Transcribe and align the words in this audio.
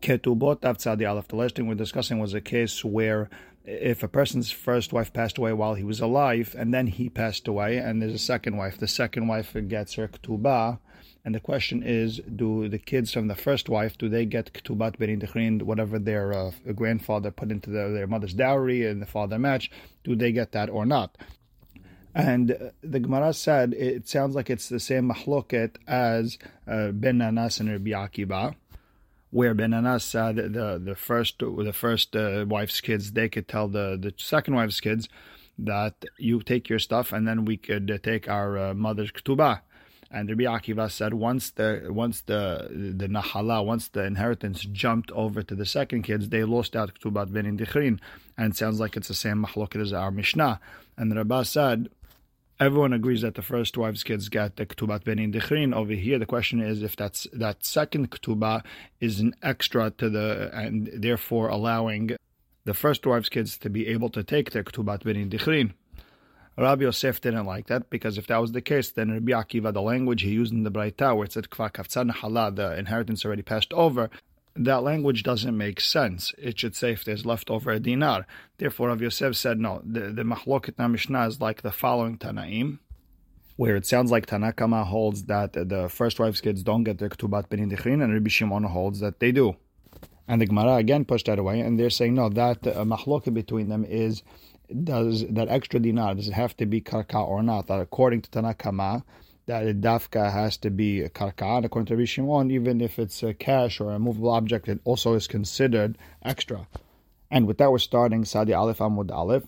Ketubot 0.00 0.60
Avtzadi 0.60 1.08
Aleph. 1.08 1.28
The 1.28 1.36
last 1.36 1.56
thing 1.56 1.66
we're 1.66 1.74
discussing 1.74 2.18
was 2.18 2.34
a 2.34 2.40
case 2.40 2.84
where 2.84 3.28
if 3.64 4.02
a 4.02 4.08
person's 4.08 4.50
first 4.50 4.92
wife 4.92 5.12
passed 5.12 5.38
away 5.38 5.52
while 5.52 5.74
he 5.74 5.84
was 5.84 6.00
alive 6.00 6.54
and 6.56 6.72
then 6.72 6.86
he 6.86 7.08
passed 7.08 7.46
away 7.48 7.76
and 7.78 8.00
there's 8.00 8.14
a 8.14 8.18
second 8.18 8.56
wife, 8.56 8.78
the 8.78 8.88
second 8.88 9.26
wife 9.26 9.54
gets 9.66 9.94
her 9.94 10.08
ketubah. 10.08 10.78
And 11.24 11.34
the 11.34 11.40
question 11.40 11.82
is, 11.82 12.20
do 12.20 12.68
the 12.68 12.78
kids 12.78 13.12
from 13.12 13.28
the 13.28 13.34
first 13.34 13.68
wife, 13.68 13.98
do 13.98 14.08
they 14.08 14.24
get 14.24 14.52
ketubat 14.52 14.98
berin 14.98 15.20
dechrin, 15.20 15.62
whatever 15.62 15.98
their 15.98 16.32
uh, 16.32 16.52
grandfather 16.74 17.30
put 17.30 17.50
into 17.50 17.68
the, 17.68 17.88
their 17.88 18.06
mother's 18.06 18.32
dowry 18.32 18.86
and 18.86 19.02
the 19.02 19.06
father 19.06 19.38
match, 19.38 19.70
do 20.04 20.16
they 20.16 20.32
get 20.32 20.52
that 20.52 20.70
or 20.70 20.86
not? 20.86 21.18
And 22.14 22.72
the 22.80 23.00
Gemara 23.00 23.34
said 23.34 23.74
it 23.74 24.08
sounds 24.08 24.34
like 24.34 24.48
it's 24.48 24.68
the 24.68 24.80
same 24.80 25.10
mahloket 25.10 25.76
as 25.86 26.38
uh, 26.66 26.92
Ben 26.92 27.18
Nanas 27.18 27.60
and 27.60 27.68
Rabbi 27.68 27.90
Akiva 27.90 28.54
where 29.30 29.54
Ben 29.54 29.70
Nanas 29.70 30.02
said 30.02 30.36
the 30.36 30.80
the 30.82 30.94
first 30.94 31.38
the 31.40 31.72
first 31.72 32.16
uh, 32.16 32.44
wife's 32.48 32.80
kids 32.80 33.12
they 33.12 33.28
could 33.28 33.48
tell 33.48 33.68
the 33.68 33.98
the 34.00 34.12
second 34.16 34.54
wife's 34.54 34.80
kids 34.80 35.08
that 35.58 36.04
you 36.18 36.40
take 36.40 36.68
your 36.68 36.78
stuff 36.78 37.12
and 37.12 37.26
then 37.26 37.44
we 37.44 37.56
could 37.56 37.90
uh, 37.90 37.98
take 37.98 38.28
our 38.28 38.58
uh, 38.58 38.74
mother's 38.74 39.10
ketubah. 39.10 39.60
And 40.10 40.30
Rabbi 40.30 40.44
Akiva 40.44 40.90
said 40.90 41.12
once 41.12 41.50
the 41.50 41.88
once 41.90 42.22
the 42.22 42.94
the 42.96 43.08
nahala 43.08 43.62
once 43.62 43.88
the 43.88 44.04
inheritance 44.04 44.60
jumped 44.62 45.10
over 45.10 45.42
to 45.42 45.54
the 45.54 45.66
second 45.66 46.02
kids 46.04 46.30
they 46.30 46.44
lost 46.44 46.74
out 46.74 46.92
benin 47.02 47.58
dichrin 47.58 48.00
and 48.38 48.52
it 48.52 48.56
sounds 48.56 48.80
like 48.80 48.96
it's 48.96 49.08
the 49.08 49.14
same 49.14 49.44
mahloket 49.44 49.82
as 49.82 49.92
our 49.92 50.10
Mishnah. 50.10 50.60
And 50.96 51.14
Rabbi 51.14 51.42
said 51.42 51.90
everyone 52.60 52.92
agrees 52.92 53.22
that 53.22 53.34
the 53.34 53.42
first 53.42 53.76
wife's 53.76 54.02
kids 54.02 54.28
get 54.28 54.56
the 54.56 54.66
ktubat 54.66 55.04
benin 55.04 55.32
dichrin. 55.32 55.74
Over 55.74 55.92
here, 55.92 56.18
the 56.18 56.26
question 56.26 56.60
is 56.60 56.82
if 56.82 56.96
that's 56.96 57.26
that 57.32 57.64
second 57.64 58.10
ketubah 58.10 58.64
is 59.00 59.20
an 59.20 59.34
extra 59.42 59.90
to 59.92 60.10
the 60.10 60.50
and 60.52 60.90
therefore 60.92 61.48
allowing 61.48 62.16
the 62.64 62.74
first 62.74 63.06
wife's 63.06 63.28
kids 63.28 63.56
to 63.58 63.70
be 63.70 63.86
able 63.86 64.10
to 64.10 64.22
take 64.22 64.50
their 64.50 64.64
ktubat 64.64 65.04
benin 65.04 65.30
dichrin. 65.30 65.72
Rabbi 66.56 66.82
Yosef 66.82 67.20
didn't 67.20 67.46
like 67.46 67.68
that 67.68 67.88
because 67.88 68.18
if 68.18 68.26
that 68.26 68.38
was 68.38 68.50
the 68.50 68.60
case, 68.60 68.90
then 68.90 69.12
Rabbi 69.12 69.30
Akiva, 69.30 69.72
the 69.72 69.80
language 69.80 70.22
he 70.22 70.30
used 70.30 70.52
in 70.52 70.64
the 70.64 70.72
Braita, 70.72 71.14
where 71.14 71.24
it 71.24 71.32
said 71.32 71.50
kva 71.50 71.70
kaftzan 71.70 72.56
the 72.56 72.76
inheritance 72.76 73.24
already 73.24 73.42
passed 73.42 73.72
over, 73.72 74.10
that 74.58 74.82
language 74.82 75.22
doesn't 75.22 75.56
make 75.56 75.80
sense. 75.80 76.32
It 76.38 76.58
should 76.58 76.74
say 76.74 76.92
if 76.92 77.04
there's 77.04 77.24
leftover 77.24 77.70
a 77.70 77.80
dinar. 77.80 78.26
Therefore, 78.58 78.88
Rav 78.88 79.00
Yosef 79.00 79.36
said 79.36 79.58
no. 79.58 79.80
The, 79.84 80.12
the 80.12 80.22
Mahloket 80.22 80.78
Mishnah 80.90 81.26
is 81.26 81.40
like 81.40 81.62
the 81.62 81.70
following 81.70 82.18
Tanaim, 82.18 82.78
where 83.56 83.76
it 83.76 83.86
sounds 83.86 84.10
like 84.10 84.26
Tanakama 84.26 84.84
holds 84.84 85.24
that 85.24 85.52
the 85.52 85.88
first 85.88 86.18
wife's 86.18 86.40
kids 86.40 86.62
don't 86.62 86.84
get 86.84 86.98
their 86.98 87.08
Ktubat 87.08 87.48
Benin 87.48 87.72
and 87.72 88.12
Rabbi 88.12 88.28
Shimon 88.28 88.64
holds 88.64 89.00
that 89.00 89.20
they 89.20 89.32
do. 89.32 89.56
And 90.26 90.40
the 90.40 90.46
Gemara 90.46 90.76
again 90.76 91.04
pushed 91.04 91.26
that 91.26 91.38
away, 91.38 91.60
and 91.60 91.78
they're 91.78 91.88
saying 91.88 92.14
no, 92.14 92.28
that 92.28 92.66
uh, 92.66 93.30
between 93.30 93.68
them 93.68 93.84
is 93.84 94.22
does 94.84 95.26
that 95.30 95.48
extra 95.48 95.80
dinar, 95.80 96.14
does 96.14 96.28
it 96.28 96.34
have 96.34 96.56
to 96.58 96.66
be 96.66 96.80
karka 96.80 97.26
or 97.26 97.42
not? 97.42 97.68
That 97.68 97.80
according 97.80 98.22
to 98.22 98.30
Tanakama, 98.30 99.02
that 99.48 99.66
a 99.66 99.72
dafka 99.72 100.30
has 100.30 100.58
to 100.58 100.68
be 100.68 101.00
a 101.00 101.08
karka. 101.08 101.64
According 101.64 101.86
to 101.86 101.94
Rabbi 101.94 102.04
Shimon, 102.04 102.50
even 102.50 102.82
if 102.82 102.98
it's 102.98 103.22
a 103.22 103.32
cash 103.32 103.80
or 103.80 103.92
a 103.92 103.98
movable 103.98 104.28
object, 104.28 104.68
it 104.68 104.78
also 104.84 105.14
is 105.14 105.26
considered 105.26 105.96
extra. 106.22 106.68
And 107.30 107.46
with 107.46 107.56
that, 107.56 107.72
we're 107.72 107.78
starting 107.78 108.26
Sadi 108.26 108.52
Aleph 108.52 108.78
Amud 108.78 109.10
Aleph, 109.10 109.44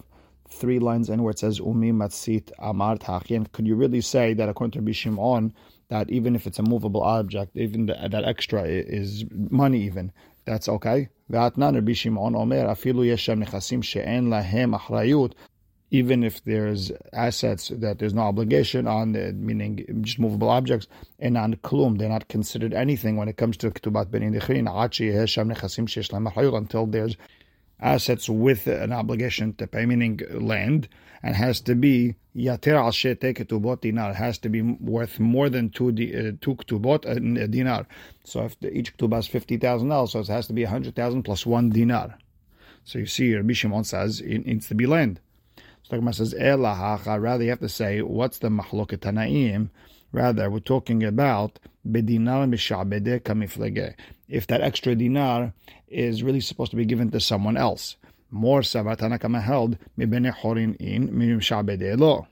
three 0.48 0.78
lines 0.78 1.11
in 1.11 1.23
where 1.23 1.33
it 1.33 1.39
says 1.39 1.59
Umi 1.59 1.93
Matsit 1.93 2.51
Amar 2.59 2.97
Tachin. 2.97 3.53
Could 3.53 3.67
you 3.67 3.75
really 3.75 4.01
say 4.01 4.33
that 4.33 4.48
according 4.48 4.73
to 4.73 4.81
Rabbi 4.81 4.93
Shimon, 4.93 5.53
that 5.89 6.09
even 6.09 6.34
if 6.34 6.47
it's 6.47 6.59
a 6.59 6.62
movable 6.62 7.03
object, 7.03 7.55
even 7.55 7.84
the, 7.84 8.09
that 8.11 8.25
extra 8.25 8.62
is 8.65 9.27
money, 9.31 9.83
even 9.83 10.12
that's 10.47 10.69
okay? 10.69 11.11
Even 15.91 16.23
if 16.23 16.45
there's 16.45 16.93
assets 17.13 17.69
that 17.69 17.99
there's 17.99 18.15
no 18.15 18.23
obligation 18.23 18.87
on, 18.87 19.17
uh, 19.17 19.33
meaning 19.34 19.84
just 20.03 20.19
movable 20.19 20.49
objects, 20.49 20.87
and 21.19 21.37
on 21.37 21.55
klum, 21.56 21.99
they're 21.99 22.09
not 22.09 22.28
considered 22.28 22.73
anything 22.73 23.17
when 23.17 23.28
it 23.28 23.37
comes 23.37 23.56
to 23.56 23.71
ktubat 23.71 24.11
ben 24.11 24.23
until 26.55 26.87
there's 26.87 27.17
assets 27.81 28.29
with 28.29 28.67
an 28.67 28.93
obligation 28.93 29.55
to 29.55 29.67
pay, 29.67 29.87
meaning 29.87 30.21
land, 30.33 30.89
and 31.23 31.34
has 31.34 31.61
to 31.61 31.75
be 31.75 32.15
yatir 32.37 32.75
al 32.75 32.93
ketubot 32.93 33.81
dinar, 33.81 34.15
has 34.15 34.39
to 34.39 34.49
be 34.49 34.62
worth 34.62 35.19
more 35.19 35.49
than 35.49 35.71
two 35.71 35.89
uh, 35.89 36.33
two 36.41 36.55
ketubot 36.55 37.05
a 37.05 37.11
uh, 37.11 37.45
uh, 37.45 37.47
dinar. 37.47 37.87
So 38.25 38.45
if 38.45 38.59
the, 38.61 38.73
each 38.77 38.97
ketubah 38.97 39.19
is 39.19 39.27
fifty 39.27 39.56
thousand 39.56 39.89
dollars, 39.89 40.12
so 40.12 40.21
it 40.21 40.29
has 40.29 40.47
to 40.47 40.53
be 40.53 40.62
a 40.62 40.69
hundred 40.69 40.95
thousand 40.95 41.25
plus 41.25 41.45
one 41.45 41.71
dinar. 41.71 42.17
So 42.84 42.99
you 42.99 43.06
see, 43.06 43.34
Rabbi 43.34 43.53
Shimon 43.53 43.84
says 43.84 44.21
it 44.21 44.47
needs 44.47 44.69
to 44.69 44.75
be 44.75 44.87
land. 44.87 45.21
The 45.91 45.97
Gemara 45.97 46.12
says, 46.12 46.34
Rather, 46.34 47.43
you 47.43 47.51
have 47.51 47.59
to 47.59 47.69
say, 47.69 48.01
what's 48.01 48.39
the 48.39 48.49
mahloket 48.49 48.99
tanaim? 48.99 49.71
Rather, 50.12 50.49
we're 50.49 50.61
talking 50.61 51.03
about 51.03 51.59
bedinar 51.84 52.49
mishabede 52.49 53.21
kamiflege. 53.23 53.95
If 54.29 54.47
that 54.47 54.61
extra 54.61 54.95
dinar 54.95 55.53
is 55.89 56.23
really 56.23 56.41
supposed 56.41 56.71
to 56.71 56.77
be 56.77 56.84
given 56.84 57.11
to 57.11 57.19
someone 57.19 57.56
else. 57.56 57.97
More 58.31 58.61
savatana 58.61 59.19
kama 59.19 59.41
held 59.41 59.79
horin 59.99 60.75
in 60.75 61.09
mimshabede 61.09 61.99
lo. 61.99 62.29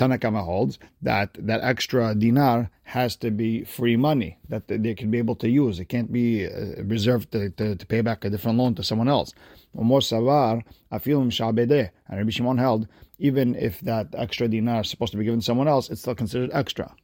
Tanakama 0.00 0.42
holds 0.42 0.78
that 1.02 1.28
that 1.34 1.60
extra 1.62 2.14
dinar 2.14 2.70
has 2.84 3.16
to 3.16 3.30
be 3.30 3.64
free 3.64 3.96
money 3.96 4.38
that 4.48 4.66
they 4.66 4.94
can 4.94 5.10
be 5.10 5.18
able 5.18 5.36
to 5.36 5.48
use. 5.48 5.78
It 5.78 5.90
can't 5.90 6.10
be 6.10 6.46
uh, 6.46 6.82
reserved 6.84 7.30
to, 7.32 7.50
to, 7.50 7.76
to, 7.76 7.86
pay 7.86 8.00
back 8.00 8.24
a 8.24 8.30
different 8.30 8.56
loan 8.58 8.74
to 8.76 8.82
someone 8.82 9.08
else. 9.08 9.34
Umor 9.76 10.00
savar 10.00 10.64
afilim 10.90 11.30
shabedeh. 11.30 11.90
And 12.08 12.18
Rabbi 12.18 12.30
Shimon 12.30 12.56
held 12.56 12.88
even 13.18 13.54
if 13.54 13.80
that 13.82 14.08
extra 14.16 14.48
dinar 14.48 14.80
is 14.80 14.88
supposed 14.88 15.12
to 15.12 15.18
be 15.18 15.24
given 15.24 15.40
to 15.40 15.44
someone 15.44 15.68
else, 15.68 15.90
it's 15.90 16.00
still 16.00 16.14
considered 16.14 16.50
extra. 16.54 16.94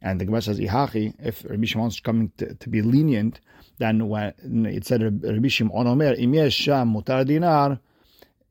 And 0.00 0.20
the 0.20 0.24
Gemara 0.24 0.42
says, 0.42 0.60
Ihachi, 0.60 1.14
if 1.18 1.44
Rabbi 1.44 1.66
Shimon 1.66 1.88
is 1.88 1.98
coming 1.98 2.30
to, 2.38 2.54
to, 2.54 2.68
be 2.68 2.82
lenient, 2.82 3.40
then 3.78 4.08
when 4.08 4.32
it 4.66 4.86
said 4.86 5.02
Rabbi 5.02 5.48
Shimon 5.48 5.88
Omer, 5.88 6.14
im 6.14 6.50
sham 6.50 6.94
mutar 6.94 7.26
dinar, 7.26 7.80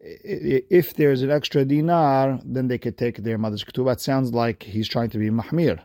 if 0.07 0.93
there's 0.95 1.21
an 1.21 1.31
extra 1.31 1.65
dinar, 1.65 2.39
then 2.45 2.67
they 2.67 2.77
could 2.77 2.97
take 2.97 3.17
their 3.17 3.37
mother's 3.37 3.63
ketubah. 3.63 3.93
It 3.93 4.01
sounds 4.01 4.33
like 4.33 4.63
he's 4.63 4.87
trying 4.87 5.09
to 5.09 5.17
be 5.17 5.29
mahmir. 5.29 5.79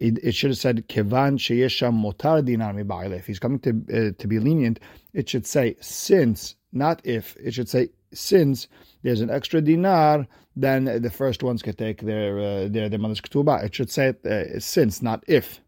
It, 0.00 0.18
it 0.22 0.34
should 0.34 0.50
have 0.50 0.58
said 0.58 0.88
kevan 0.88 1.36
sheyesha 1.36 1.92
motar 1.92 2.44
dinar. 2.44 2.78
If 3.12 3.26
he's 3.26 3.38
coming 3.38 3.58
to 3.60 3.70
uh, 3.70 4.12
to 4.18 4.28
be 4.28 4.38
lenient, 4.38 4.80
it 5.12 5.28
should 5.28 5.46
say 5.46 5.76
since, 5.80 6.56
not 6.72 7.00
if. 7.04 7.36
It 7.36 7.52
should 7.52 7.68
say 7.68 7.90
since 8.12 8.68
there's 9.02 9.20
an 9.20 9.30
extra 9.30 9.60
dinar, 9.60 10.26
then 10.54 10.84
the 11.02 11.10
first 11.10 11.42
ones 11.42 11.62
can 11.62 11.74
take 11.74 12.00
their 12.02 12.38
uh, 12.38 12.68
their, 12.68 12.88
their 12.88 12.98
mother's 12.98 13.20
ketubah. 13.20 13.64
It 13.64 13.74
should 13.74 13.90
say 13.90 14.14
uh, 14.24 14.58
since, 14.60 15.02
not 15.02 15.24
if. 15.26 15.60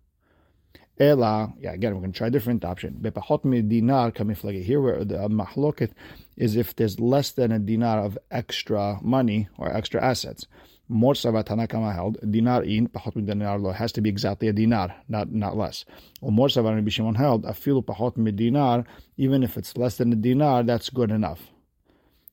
Ela, 1.00 1.52
yeah, 1.60 1.72
again, 1.72 1.94
we're 1.94 2.00
going 2.00 2.12
to 2.12 2.18
try 2.18 2.26
a 2.26 2.30
different 2.30 2.64
option. 2.64 3.00
Here, 3.02 3.12
where 3.12 5.04
the 5.04 5.28
mahloket 5.28 5.92
is 6.36 6.56
if 6.56 6.74
there's 6.74 6.98
less 6.98 7.30
than 7.30 7.52
a 7.52 7.58
dinar 7.58 8.00
of 8.00 8.18
extra 8.30 8.98
money 9.02 9.48
or 9.58 9.72
extra 9.72 10.02
assets. 10.02 10.46
More 10.88 11.12
savatana 11.12 11.68
kama 11.68 11.92
held 11.92 12.16
dinar 12.22 12.64
in 12.64 12.88
pahot 12.88 13.14
mi 13.14 13.22
dinar 13.22 13.60
lo 13.60 13.72
has 13.72 13.92
to 13.92 14.00
be 14.00 14.08
exactly 14.08 14.48
a 14.48 14.54
dinar, 14.54 14.94
not 15.06 15.30
not 15.30 15.54
less. 15.54 15.84
Or 16.22 16.32
more 16.32 16.48
savat 16.48 16.74
Rabbi 16.74 16.88
Shimon 16.88 17.14
held 17.14 17.44
afilu 17.44 17.84
pahot 17.84 18.16
mi 18.16 18.32
dinar, 18.32 18.84
even 19.18 19.42
if 19.42 19.58
it's 19.58 19.76
less 19.76 19.98
than 19.98 20.14
a 20.14 20.16
dinar, 20.16 20.62
that's 20.62 20.88
good 20.88 21.10
enough. 21.10 21.52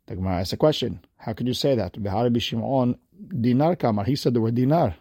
The 0.08 0.16
Gemara 0.16 0.40
asks 0.40 0.54
a 0.54 0.58
question: 0.58 1.02
How 1.18 1.34
could 1.34 1.48
you 1.48 1.54
say 1.54 1.76
that? 1.76 1.98
Rabbi 2.00 2.40
Shimon 2.40 2.98
dinar 3.42 3.76
kamar. 3.76 4.06
He 4.06 4.16
said 4.16 4.34
the 4.34 4.40
word 4.40 4.56
dinar. 4.56 4.96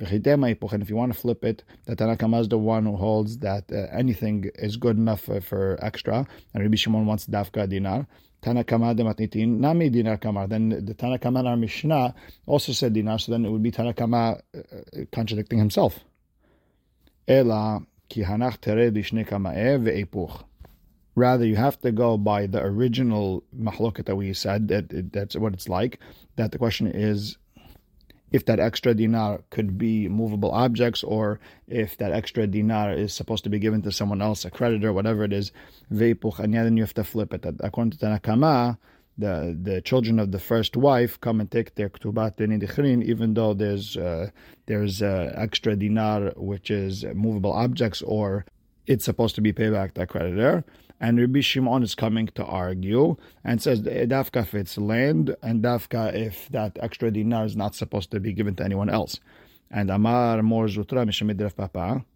And 0.00 0.82
if 0.82 0.90
you 0.90 0.96
want 0.96 1.12
to 1.12 1.18
flip 1.18 1.44
it, 1.44 1.62
the 1.84 1.94
Tanakama 1.94 2.40
is 2.40 2.48
the 2.48 2.58
one 2.58 2.84
who 2.84 2.96
holds 2.96 3.38
that 3.38 3.70
uh, 3.70 3.86
anything 3.96 4.50
is 4.56 4.76
good 4.76 4.96
enough 4.96 5.20
for, 5.20 5.40
for 5.40 5.78
extra, 5.82 6.26
and 6.52 6.62
Rabbi 6.62 6.74
Shimon 6.74 7.06
wants 7.06 7.26
dafka 7.26 7.68
dinar. 7.68 8.06
Tanakama 8.42 8.96
de 8.96 9.04
matnitin 9.04 9.58
nami 9.58 9.90
dinar 9.90 10.18
kamar. 10.18 10.48
Then 10.48 10.68
the 10.84 10.94
Tanakama 10.94 11.40
in 11.40 11.46
our 11.46 11.56
Mishnah 11.56 12.14
also 12.46 12.72
said 12.72 12.92
dinar, 12.92 13.20
so 13.20 13.32
then 13.32 13.44
it 13.44 13.50
would 13.50 13.62
be 13.62 13.70
Tanakama 13.70 14.40
uh, 14.54 14.58
uh 14.58 15.04
contradicting 15.12 15.58
himself. 15.58 16.00
Rather, 21.16 21.46
you 21.46 21.56
have 21.56 21.80
to 21.80 21.92
go 21.92 22.18
by 22.18 22.46
the 22.46 22.60
original 22.60 23.44
mahloket 23.56 24.06
that 24.06 24.16
we 24.16 24.32
said 24.34 24.66
that 24.68 25.12
that's 25.12 25.36
what 25.36 25.54
it's 25.54 25.68
like. 25.68 26.00
That 26.34 26.50
the 26.50 26.58
question 26.58 26.88
is 26.88 27.38
if 28.34 28.46
that 28.46 28.58
extra 28.58 28.92
dinar 28.94 29.44
could 29.50 29.78
be 29.78 30.08
movable 30.08 30.50
objects 30.50 31.04
or 31.04 31.38
if 31.68 31.96
that 31.98 32.10
extra 32.10 32.48
dinar 32.48 32.92
is 32.92 33.12
supposed 33.12 33.44
to 33.44 33.50
be 33.50 33.60
given 33.60 33.80
to 33.80 33.92
someone 33.92 34.20
else, 34.20 34.44
a 34.44 34.50
creditor, 34.50 34.92
whatever 34.92 35.22
it 35.22 35.32
is, 35.32 35.52
and 35.88 36.52
then 36.52 36.76
you 36.76 36.82
have 36.82 36.92
to 36.94 37.04
flip 37.04 37.32
it. 37.32 37.46
According 37.60 37.92
to 37.92 37.98
Tanakama, 37.98 38.76
the 39.16 39.56
the 39.62 39.80
children 39.80 40.18
of 40.18 40.32
the 40.32 40.40
first 40.40 40.76
wife 40.76 41.20
come 41.20 41.40
and 41.40 41.48
take 41.48 41.76
their 41.76 41.88
ktubat 41.88 42.40
in 42.40 43.02
even 43.04 43.34
though 43.34 43.54
there's 43.54 43.96
uh, 43.96 44.30
there's 44.66 45.00
uh, 45.00 45.32
extra 45.36 45.76
dinar 45.76 46.32
which 46.36 46.72
is 46.72 47.04
movable 47.14 47.52
objects 47.52 48.02
or 48.02 48.44
it's 48.88 49.04
supposed 49.04 49.36
to 49.36 49.40
be 49.40 49.52
paid 49.52 49.72
back 49.72 49.94
that 49.94 50.08
creditor. 50.08 50.64
And 51.04 51.20
Rabbi 51.20 51.40
Shimon 51.42 51.82
is 51.82 51.94
coming 51.94 52.28
to 52.28 52.42
argue 52.42 53.18
and 53.44 53.60
says 53.60 53.86
eh, 53.86 54.06
dafka 54.06 54.40
if 54.40 54.54
it's 54.54 54.78
land 54.78 55.36
and 55.42 55.62
dafka 55.62 56.14
if 56.14 56.48
that 56.48 56.78
extra 56.80 57.10
dinar 57.10 57.44
is 57.44 57.54
not 57.54 57.74
supposed 57.74 58.10
to 58.12 58.20
be 58.20 58.32
given 58.32 58.54
to 58.54 58.64
anyone 58.64 58.88
else. 58.88 59.20
And 59.70 59.90
Amar 59.90 60.42
Mor 60.42 60.64
Zutra 60.64 61.04
Mishamid 61.04 61.54
Papa 61.54 62.06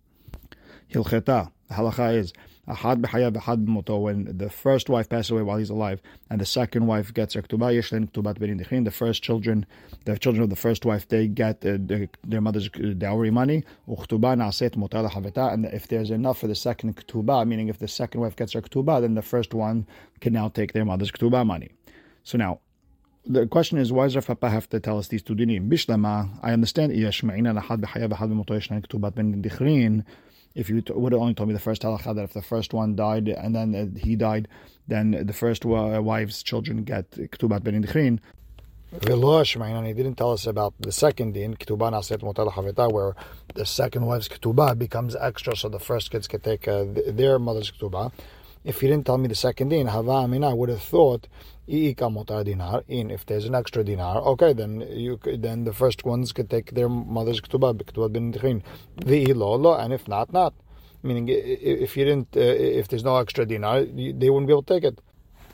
Hilcheta. 0.91 1.51
The 1.69 1.75
halacha 1.75 2.15
is 2.15 2.33
Ahad 2.69 3.01
b'chayav, 3.01 3.33
ahad 3.33 3.65
b'moto. 3.65 4.01
When 4.01 4.37
the 4.37 4.51
first 4.51 4.91
wife 4.91 5.09
passes 5.09 5.31
away 5.31 5.43
while 5.43 5.57
he's 5.57 5.71
alive, 5.71 6.03
and 6.29 6.41
the 6.41 6.47
second 6.47 6.87
wife 6.87 7.15
gets 7.15 7.35
her 7.35 7.43
ketubah, 7.43 7.75
yeshlen 7.75 8.11
ketubat 8.11 8.39
benin 8.39 8.85
The 8.85 8.91
first 8.91 9.23
children, 9.23 9.65
the 10.05 10.19
children 10.19 10.43
of 10.43 10.51
the 10.51 10.57
first 10.57 10.85
wife, 10.85 11.09
they 11.09 11.29
get 11.29 11.57
uh, 11.65 11.79
the, 11.79 12.09
their 12.27 12.41
mother's 12.41 12.69
dowry 12.69 13.31
money. 13.31 13.65
Uchtubah 13.89 14.37
naaset 14.37 14.77
motar 14.77 15.11
haveta. 15.11 15.53
And 15.53 15.65
if 15.67 15.89
there's 15.89 16.11
enough 16.11 16.39
for 16.39 16.47
the 16.47 16.55
second 16.55 16.97
ketubah, 16.97 17.47
meaning 17.47 17.69
if 17.69 17.79
the 17.79 17.89
second 17.89 18.21
wife 18.21 18.37
gets 18.37 18.53
her 18.53 18.61
ketubah, 18.61 19.01
then 19.01 19.15
the 19.15 19.23
first 19.23 19.55
one 19.55 19.87
can 20.21 20.33
now 20.33 20.49
take 20.49 20.73
their 20.75 20.85
mother's 20.85 21.11
ketubah 21.11 21.47
money. 21.47 21.71
So 22.23 22.37
now, 22.37 22.61
the 23.25 23.47
question 23.47 23.79
is, 23.79 23.93
why 23.93 24.05
does 24.05 24.17
Rav 24.17 24.27
Papa 24.27 24.49
have 24.49 24.69
to 24.71 24.81
tell 24.81 24.99
us 24.99 25.09
these 25.09 25.23
two 25.23 25.35
dinim? 25.35 25.69
Bishlama, 25.69 26.31
I 26.43 26.53
understand, 26.53 26.93
yashma'ina 26.93 27.61
lahad 27.61 27.81
b'chayav, 27.81 28.11
ahad 28.11 28.31
b'moto 28.31 28.57
yeshlen 28.57 28.87
ketubat 28.87 29.15
benin 29.15 30.05
if 30.59 30.69
you 30.69 30.83
would 30.91 31.13
have 31.13 31.23
only 31.23 31.35
told 31.35 31.49
me 31.49 31.55
the 31.55 31.67
first 31.69 31.83
halacha 31.83 32.15
that 32.17 32.25
if 32.25 32.33
the 32.33 32.43
first 32.43 32.75
one 32.75 32.97
died 32.97 33.29
and 33.29 33.55
then 33.55 33.69
uh, 33.75 33.99
he 34.07 34.17
died, 34.17 34.49
then 34.89 35.07
the 35.31 35.33
first 35.33 35.65
uh, 35.65 36.01
wife's 36.13 36.43
children 36.43 36.83
get 36.83 37.11
ktubat 37.13 37.63
ben 37.63 37.81
indchrin. 37.81 38.19
And 38.91 39.87
he 39.87 39.93
didn't 39.93 40.17
tell 40.17 40.33
us 40.33 40.47
about 40.47 40.75
the 40.81 40.91
second 40.91 41.35
din, 41.35 41.57
where 42.97 43.15
the 43.55 43.67
second 43.67 44.07
wife's 44.07 44.29
ketubah 44.29 44.79
becomes 44.79 45.15
extra, 45.15 45.55
so 45.55 45.69
the 45.69 45.79
first 45.79 46.11
kids 46.11 46.27
can 46.27 46.41
take 46.41 46.67
uh, 46.67 46.87
their 47.07 47.39
mother's 47.39 47.71
ketubah. 47.71 48.11
If 48.65 48.81
he 48.81 48.89
didn't 48.89 49.07
tell 49.07 49.19
me 49.19 49.29
the 49.29 49.35
second 49.35 49.71
din, 49.71 49.87
hava 49.87 50.11
amina, 50.11 50.51
I 50.51 50.53
would 50.53 50.69
have 50.69 50.83
thought 50.83 51.29
dinar. 51.69 52.83
In 52.89 53.11
if 53.11 53.27
there's 53.27 53.45
an 53.45 53.55
extra 53.55 53.85
dinar, 53.85 54.21
okay, 54.23 54.53
then 54.53 54.81
you 54.91 55.19
then 55.25 55.65
the 55.65 55.73
first 55.73 56.05
ones 56.05 56.33
could 56.33 56.51
take 56.51 56.73
their 56.73 56.89
mother's 56.89 57.41
ketubah, 57.41 57.75
ketubah 57.75 58.13
bin 58.13 58.33
dichin, 58.33 58.63
lo 59.05 59.75
and 59.75 59.93
if 59.93 60.09
not, 60.09 60.33
not. 60.33 60.55
Meaning, 61.03 61.29
if 61.29 61.97
you 61.97 62.05
didn't, 62.05 62.37
uh, 62.37 62.41
if 62.41 62.89
there's 62.89 63.05
no 63.05 63.19
extra 63.19 63.47
dinar, 63.47 63.85
they 63.85 64.31
wouldn't 64.31 64.49
be 64.49 64.53
able 64.53 64.63
to 64.63 64.75
take 64.75 64.85
it, 64.85 65.01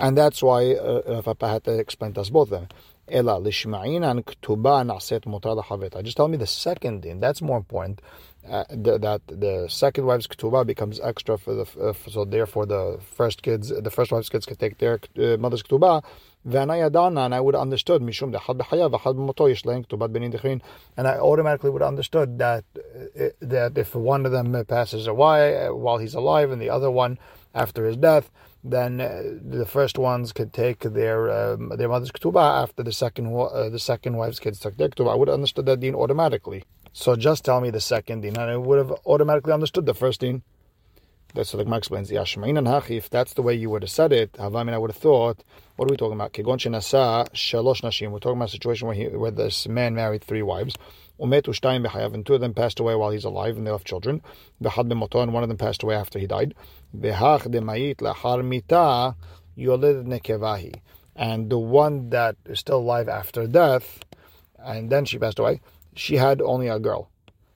and 0.01 0.17
that's 0.17 0.43
why 0.43 0.73
uh, 0.73 1.21
Papa 1.21 1.49
had 1.49 1.65
to 1.65 1.79
explain 1.79 2.15
to 2.15 2.23
us 2.23 2.31
both 2.31 2.51
them. 2.51 2.69
Ela 3.07 3.37
and 3.37 3.45
ketubah 3.45 4.83
naset 4.87 5.25
mutar 5.27 6.03
Just 6.03 6.17
tell 6.17 6.29
me 6.29 6.39
the 6.39 6.47
second 6.47 7.03
din. 7.03 7.21
That's 7.21 7.43
more 7.43 7.59
important 7.59 8.01
uh, 8.51 8.65
that 8.71 9.23
the 9.27 9.67
second 9.69 10.07
wife's 10.07 10.27
ketubah 10.27 10.67
becomes 10.67 11.01
extra 11.01 11.39
for 11.39 11.55
the 11.55 11.67
uh, 11.81 11.93
so 12.09 12.25
therefore 12.25 12.67
the 12.67 12.99
first 13.17 13.43
kids 13.43 13.69
the 13.69 13.91
first 13.91 14.13
wife's 14.13 14.29
kids 14.29 14.47
can 14.47 14.57
take 14.57 14.79
their 14.79 15.01
uh, 15.19 15.37
mother's 15.39 15.63
ketubah 15.63 16.03
then 16.45 16.71
I 16.71 16.77
adana 16.77 17.23
and 17.23 17.35
I 17.35 17.41
would 17.41 17.55
have 17.55 17.63
understood 17.63 18.03
mishum 18.03 18.29
and 20.97 21.09
I 21.09 21.19
automatically 21.19 21.71
would 21.71 21.81
have 21.81 21.89
understood 21.89 22.39
that 22.39 22.65
uh, 22.77 23.29
that 23.41 23.79
if 23.79 23.95
one 23.95 24.27
of 24.27 24.33
them 24.33 24.65
passes 24.67 25.07
away 25.07 25.67
uh, 25.67 25.75
while 25.75 25.99
he's 25.99 26.15
alive 26.15 26.51
and 26.51 26.61
the 26.61 26.71
other 26.71 26.91
one 26.91 27.19
after 27.55 27.87
his 27.87 27.97
death 27.97 28.31
then 28.63 29.01
uh, 29.01 29.23
the 29.43 29.67
first 29.67 29.99
ones 29.99 30.33
could 30.33 30.53
take 30.53 30.81
their 30.81 31.31
um, 31.31 31.71
their 31.77 31.89
mother's 31.89 32.11
ketubah 32.11 32.63
after 32.63 32.83
the 32.83 32.93
second 32.93 33.33
the 33.71 33.79
second 33.79 34.17
wife's 34.17 34.41
kids 34.41 34.59
took 34.59 34.77
their 34.77 34.89
ketubah. 34.89 35.13
I 35.13 35.15
would 35.15 35.29
have 35.29 35.35
understood 35.35 35.67
that 35.67 35.81
deen 35.81 35.95
automatically. 35.95 36.65
So 36.97 37.17
just 37.17 37.45
tell 37.45 37.61
me 37.61 37.71
the 37.71 37.81
second 37.81 38.21
din, 38.21 38.37
and 38.37 38.49
I 38.49 38.57
would 38.57 38.79
have 38.79 38.93
automatically 39.05 39.53
understood 39.53 39.85
the 39.85 39.95
first 39.95 40.21
din. 40.21 40.45
That's 41.35 41.53
what 41.53 41.59
the 41.59 41.65
Gemara 41.65 41.79
explains. 41.79 42.13
If 42.13 43.11
that's 43.11 43.35
the 43.35 43.43
way 43.43 43.53
you 43.55 43.69
would 43.69 43.83
have 43.83 43.91
said 43.91 44.13
it, 44.13 44.37
I 44.39 44.49
mean, 44.49 44.69
I 44.69 44.79
would 44.79 44.93
have 44.93 44.97
thought, 44.97 45.43
what 45.75 45.91
are 45.91 45.93
we 45.93 45.97
talking 45.97 46.15
about? 46.15 46.33
Kegon 46.33 46.57
shenasa 46.57 47.29
shalosh 47.31 47.83
nashim. 47.83 48.13
We're 48.13 48.21
talking 48.21 48.39
about 48.39 48.51
a 48.51 48.53
situation 48.53 48.87
where, 48.87 48.95
he, 48.95 49.09
where 49.09 49.33
this 49.33 49.67
man 49.67 49.97
married 49.97 50.23
three 50.23 50.43
wives. 50.43 50.77
Umetu 51.19 51.49
shtayim 51.49 52.15
and 52.15 52.25
two 52.25 52.35
of 52.35 52.41
them 52.41 52.55
passed 52.55 52.79
away 52.79 52.95
while 52.95 53.11
he's 53.11 53.25
alive, 53.25 53.57
and 53.57 53.67
they 53.67 53.73
left 53.73 53.89
children. 53.89 54.23
V'had 54.63 54.89
b'moto, 54.89 55.21
and 55.21 55.33
one 55.33 55.43
of 55.43 55.49
them 55.49 55.59
passed 55.59 55.83
away 55.83 55.97
after 55.97 56.21
he 56.21 56.29
died. 56.29 56.55
V'hach 56.97 57.49
demayit 57.49 57.97
lachar 57.97 59.17
yolid 59.59 60.07
nekevahi. 60.07 60.77
And 61.17 61.51
the 61.51 61.59
one 61.59 62.11
that 62.11 62.37
is 62.45 62.61
still 62.61 62.79
alive 62.79 63.09
after 63.09 63.49
death, 63.49 63.99
and 64.65 64.91
then 64.91 65.05
she 65.05 65.19
passed 65.19 65.41
away, 65.41 65.61
she 65.95 66.17
had 66.17 66.41
only 66.43 66.69
a 66.69 66.79
girl. 66.79 67.11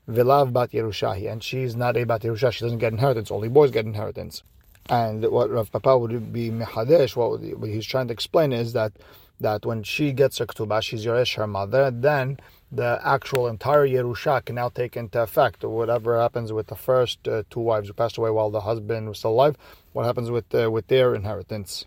Vilav 0.09 0.53
bat 0.53 0.71
Yerushahi, 0.73 1.31
and 1.31 1.43
she's 1.43 1.77
not 1.77 1.97
a 1.97 2.05
bat 2.05 2.23
Yerusha, 2.23 2.53
she 2.53 2.65
doesn't 2.65 2.79
get 2.79 2.93
inheritance, 2.93 3.31
only 3.31 3.49
boys 3.49 3.71
get 3.71 3.85
inheritance. 3.85 4.43
And 4.89 5.23
what 5.31 5.51
Rav 5.51 5.71
Papa 5.71 5.99
would 5.99 6.33
be 6.33 6.51
Mehadesh, 6.51 7.15
what 7.15 7.69
he's 7.69 7.85
trying 7.85 8.07
to 8.09 8.15
explain 8.15 8.53
is 8.53 8.73
that 8.73 8.93
that 9.41 9.65
when 9.65 9.83
she 9.83 10.13
gets 10.13 10.39
her 10.39 10.47
ketubah, 10.47 10.83
she's 10.83 11.05
Yoresh, 11.05 11.37
her 11.37 11.47
mother, 11.47 11.91
then 11.93 12.39
the 12.73 13.01
actual 13.05 13.47
entire 13.47 13.87
Yerusha 13.87 14.45
can 14.45 14.57
now 14.57 14.69
take 14.69 14.97
into 14.97 15.23
effect. 15.23 15.63
Whatever 15.63 16.21
happens 16.21 16.53
with 16.53 16.67
the 16.67 16.75
first 16.75 17.27
uh, 17.29 17.45
two 17.49 17.61
wives 17.61 17.89
who 17.89 17.95
passed 17.95 18.19
away 18.19 18.31
while 18.31 18.51
the 18.51 18.63
husband 18.63 19.09
was 19.09 19.19
still 19.21 19.31
alive, 19.31 19.57
what 19.93 20.05
happens 20.07 20.31
with 20.31 20.53
uh, 20.55 20.71
with 20.71 20.89
their 20.89 21.15
inheritance. 21.15 21.87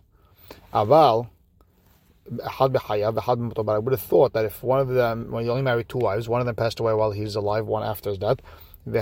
Aval, 0.74 1.30
but 2.30 3.70
I 3.70 3.78
would 3.80 3.94
have 3.94 4.02
thought 4.02 4.34
that 4.34 4.46
if 4.46 4.64
one 4.64 4.80
of 4.80 4.90
them, 4.90 5.32
when 5.32 5.44
you 5.46 5.52
only 5.52 5.64
married 5.64 5.90
two 5.90 5.98
wives, 5.98 6.30
one 6.30 6.40
of 6.40 6.46
them 6.46 6.56
passed 6.56 6.80
away 6.80 6.94
while 6.94 7.12
he's 7.12 7.36
alive, 7.36 7.66
one 7.66 7.84
after 7.84 8.10
his 8.10 8.20
death, 8.20 8.38
and 8.86 8.96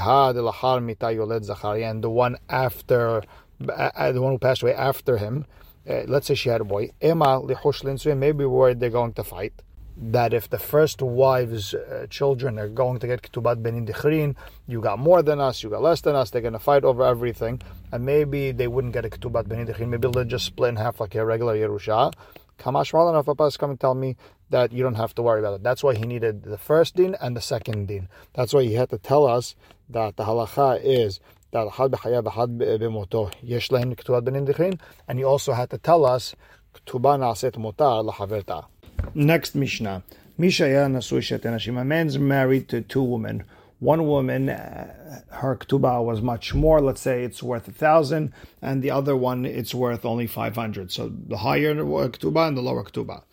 the 2.04 2.10
one 2.10 2.38
after, 2.50 3.24
uh, 3.70 4.12
the 4.12 4.22
one 4.22 4.32
who 4.34 4.40
passed 4.40 4.62
away 4.64 4.74
after 4.74 5.18
him, 5.18 5.46
uh, 5.90 6.04
let's 6.08 6.28
say 6.28 6.36
she 6.36 6.50
had 6.50 6.62
a 6.62 6.66
boy, 6.66 6.90
maybe 7.02 8.46
where 8.46 8.74
they're 8.74 8.90
going 8.90 9.14
to 9.14 9.24
fight. 9.24 9.54
That 10.02 10.34
if 10.34 10.50
the 10.50 10.60
first 10.60 11.02
wife's 11.02 11.74
uh, 11.74 12.08
children 12.10 12.58
are 12.58 12.70
going 12.70 13.00
to 13.00 13.08
get 13.08 13.22
ketubat 13.22 13.62
benin 13.62 13.86
dichrin, 13.86 14.36
you 14.66 14.80
got 14.80 14.98
more 14.98 15.22
than 15.22 15.42
us, 15.42 15.62
you 15.62 15.70
got 15.70 15.82
less 15.82 16.00
than 16.00 16.16
us, 16.16 16.30
they're 16.30 16.42
going 16.42 16.54
to 16.54 16.60
fight 16.60 16.86
over 16.86 17.04
everything, 17.04 17.62
and 17.92 18.06
maybe 18.06 18.54
they 18.54 18.70
wouldn't 18.70 18.94
get 18.94 19.04
a 19.04 19.10
ketubat 19.10 19.50
benin 19.50 19.68
maybe 19.90 20.08
they'll 20.10 20.24
just 20.24 20.46
split 20.46 20.70
in 20.70 20.78
half 20.78 21.02
like 21.02 21.16
a 21.16 21.26
regular 21.26 21.56
Yerusha. 21.58 22.14
Kamash 22.60 22.94
Malan 22.94 23.24
Papa 23.24 23.46
is 23.46 23.58
coming 23.58 23.78
to 23.78 23.82
tell 23.82 23.96
me 23.96 24.18
that 24.50 24.74
you 24.74 24.84
don't 24.84 24.96
have 24.96 25.16
to 25.16 25.22
worry 25.22 25.40
about 25.40 25.54
it. 25.54 25.64
That's 25.64 25.82
why 25.82 25.96
he 25.96 26.06
needed 26.06 26.44
the 26.44 26.58
first 26.58 26.98
din 26.98 27.16
and 27.22 27.36
the 27.36 27.42
second 27.42 27.88
din. 27.88 28.10
That's 28.34 28.54
why 28.54 28.64
he 28.64 28.74
had 28.74 28.90
to 28.90 28.98
tell 28.98 29.26
us 29.26 29.56
that 29.90 30.18
the 30.18 30.26
halacha 30.26 30.82
is 30.84 31.20
that 31.52 31.68
had 31.72 31.92
b'chayav 31.92 32.32
had 32.34 32.58
b'moto 32.60 33.34
yesh 33.42 33.70
lehem 33.70 33.96
ketubah 33.96 34.24
benin 34.24 34.80
and 35.08 35.18
he 35.18 35.24
also 35.24 35.54
had 35.54 35.70
to 35.70 35.78
tell 35.78 36.06
us 36.06 36.36
ketubah 36.74 37.18
naaset 37.18 37.54
motar 37.54 38.04
lahaverta. 38.08 38.66
Next 39.14 39.56
Mishnah. 39.56 40.04
Misha 40.38 40.66
A 40.66 41.86
man's 41.86 42.20
married 42.20 42.70
to 42.70 42.82
two 42.82 43.02
women 43.02 43.44
one 43.80 44.06
woman, 44.08 44.50
uh, 44.50 45.22
her 45.30 45.56
ketubah 45.56 46.04
was 46.04 46.22
much 46.22 46.54
more. 46.54 46.82
Let's 46.82 47.02
say 47.02 47.24
it's 47.24 47.42
worth 47.42 47.68
a 47.68 47.72
thousand, 47.72 48.34
and 48.62 48.82
the 48.82 48.92
other 48.92 49.16
one 49.16 49.46
it's 49.46 49.74
worth 49.74 50.06
only 50.06 50.28
five 50.28 50.56
hundred. 50.56 50.92
So 50.92 51.10
the 51.10 51.38
higher 51.38 51.74
ketubah 51.74 52.50
and 52.50 52.58
the 52.58 52.62
lower 52.62 52.84
ketubah. 52.84 53.24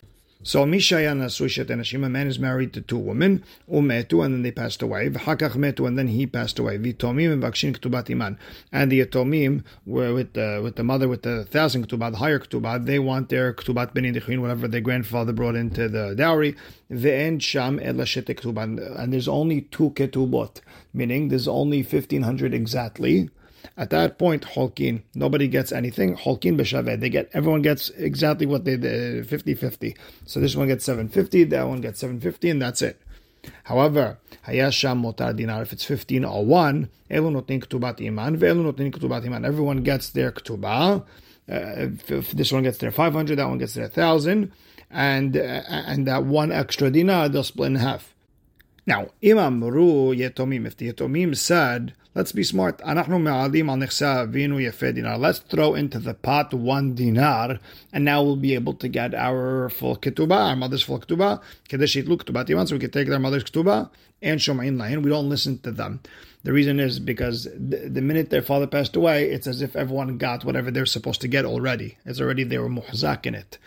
So 0.46 0.64
Mishayan 0.64 1.24
Asushat 1.24 1.64
Enashim, 1.64 2.06
a 2.06 2.08
man 2.08 2.28
is 2.28 2.38
married 2.38 2.72
to 2.74 2.80
two 2.80 2.98
women, 2.98 3.42
Umetu, 3.68 4.24
and 4.24 4.32
then 4.32 4.42
they 4.42 4.52
passed 4.52 4.80
away, 4.80 5.10
V'hakach 5.10 5.56
Metu, 5.56 5.88
and 5.88 5.98
then 5.98 6.06
he 6.06 6.24
passed 6.24 6.60
away, 6.60 6.78
V'tomim 6.78 7.32
and 7.32 7.42
Vakshin 7.42 7.76
Ktubat 7.76 8.08
Iman. 8.08 8.38
And 8.70 8.92
the 8.92 9.04
Tomim 9.06 9.64
were 9.84 10.14
with 10.14 10.34
the, 10.34 10.60
with 10.62 10.76
the 10.76 10.84
mother 10.84 11.08
with 11.08 11.22
the 11.22 11.44
thousand 11.46 11.88
Ktubah, 11.88 12.12
the 12.12 12.18
higher 12.18 12.38
Ktubah, 12.38 12.86
they 12.86 13.00
want 13.00 13.28
their 13.28 13.52
Ktubat 13.54 13.92
Benin 13.92 14.14
Dechin, 14.14 14.40
whatever 14.40 14.68
their 14.68 14.80
grandfather 14.80 15.32
brought 15.32 15.56
into 15.56 15.88
the 15.88 16.14
dowry, 16.14 16.54
Ve'en 16.92 17.42
Sham 17.42 17.80
El 17.80 17.94
Ktubah. 17.94 19.00
And 19.00 19.12
there's 19.12 19.26
only 19.26 19.62
two 19.62 19.90
Ketubot, 19.90 20.60
meaning 20.94 21.26
there's 21.26 21.48
only 21.48 21.82
1500 21.82 22.54
exactly. 22.54 23.30
At 23.76 23.90
that 23.90 24.18
point, 24.18 24.44
Holkin, 24.44 25.02
nobody 25.14 25.48
gets 25.48 25.72
anything. 25.72 26.16
Holkin 26.16 26.58
b'shaveh, 26.58 27.00
they 27.00 27.08
get 27.08 27.30
everyone 27.32 27.62
gets 27.62 27.90
exactly 27.90 28.46
what 28.46 28.64
they 28.64 28.76
did, 28.76 29.26
50-50. 29.26 29.96
So 30.24 30.40
this 30.40 30.56
one 30.56 30.68
gets 30.68 30.84
750, 30.84 31.44
that 31.44 31.68
one 31.68 31.80
gets 31.80 32.00
750, 32.00 32.50
and 32.50 32.62
that's 32.62 32.82
it. 32.82 33.00
However, 33.64 34.18
Hayasham 34.46 35.02
Motar 35.02 35.34
Dinar, 35.34 35.62
if 35.62 35.72
it's 35.72 35.84
15 35.84 36.24
or 36.24 36.44
1, 36.44 36.88
Elu 37.10 37.42
Notnin 37.42 37.64
Ktubat 37.64 38.04
Iman, 38.04 38.38
Ve'elu 38.38 38.72
Notnin 38.72 38.92
Ktubat 38.92 39.24
Iman. 39.24 39.44
Everyone 39.44 39.82
gets 39.82 40.10
their 40.10 40.32
Ktubah. 40.32 41.02
Uh, 41.02 41.04
if, 41.48 42.10
if, 42.10 42.30
this 42.32 42.52
one 42.52 42.64
gets 42.64 42.78
their 42.78 42.90
500, 42.90 43.38
that 43.38 43.48
one 43.48 43.58
gets 43.58 43.74
their 43.74 43.84
1000, 43.84 44.50
and, 44.90 45.36
uh, 45.36 45.40
and 45.68 46.06
that 46.06 46.24
one 46.24 46.50
extra 46.50 46.90
dinar, 46.90 47.28
they'll 47.28 47.44
split 47.44 47.68
in 47.68 47.74
half. 47.76 48.14
Now, 48.86 49.08
Imam 49.24 49.62
Ru 49.62 50.14
Yetomim, 50.14 50.66
if 50.66 50.76
the 50.76 50.92
Yetomim 50.92 51.36
said, 51.36 51.94
let's 52.16 52.32
be 52.32 52.42
smart, 52.42 52.80
Let's 55.18 55.38
throw 55.38 55.74
into 55.74 55.98
the 55.98 56.14
pot 56.14 56.54
one 56.54 56.94
dinar, 56.94 57.58
and 57.92 58.04
now 58.04 58.22
we'll 58.22 58.36
be 58.36 58.54
able 58.54 58.72
to 58.74 58.88
get 58.88 59.14
our 59.14 59.68
full 59.68 59.96
ketubah, 59.96 60.48
our 60.48 60.56
mother's 60.56 60.82
full 60.82 60.98
ketubah, 60.98 61.42
so 62.68 62.74
we 62.74 62.80
can 62.80 62.90
take 62.90 63.08
their 63.08 63.18
mother's 63.18 63.44
ketubah, 63.44 63.90
and 64.22 64.40
Shoma'in 64.40 64.80
Lain, 64.80 65.02
we 65.02 65.10
don't 65.10 65.28
listen 65.28 65.58
to 65.60 65.70
them. 65.70 66.00
The 66.46 66.52
reason 66.52 66.78
is 66.78 67.00
because 67.00 67.44
the, 67.44 67.88
the, 67.88 68.00
minute 68.00 68.30
their 68.30 68.40
father 68.40 68.68
passed 68.68 68.94
away, 68.94 69.28
it's 69.30 69.48
as 69.48 69.62
if 69.62 69.74
everyone 69.74 70.16
got 70.16 70.44
whatever 70.44 70.70
they're 70.70 70.86
supposed 70.86 71.20
to 71.22 71.28
get 71.28 71.44
already. 71.44 71.98
It's 72.04 72.20
already 72.20 72.44
they 72.44 72.58
were 72.58 72.68
muhzak 72.68 73.26
in 73.26 73.34
it. 73.34 73.58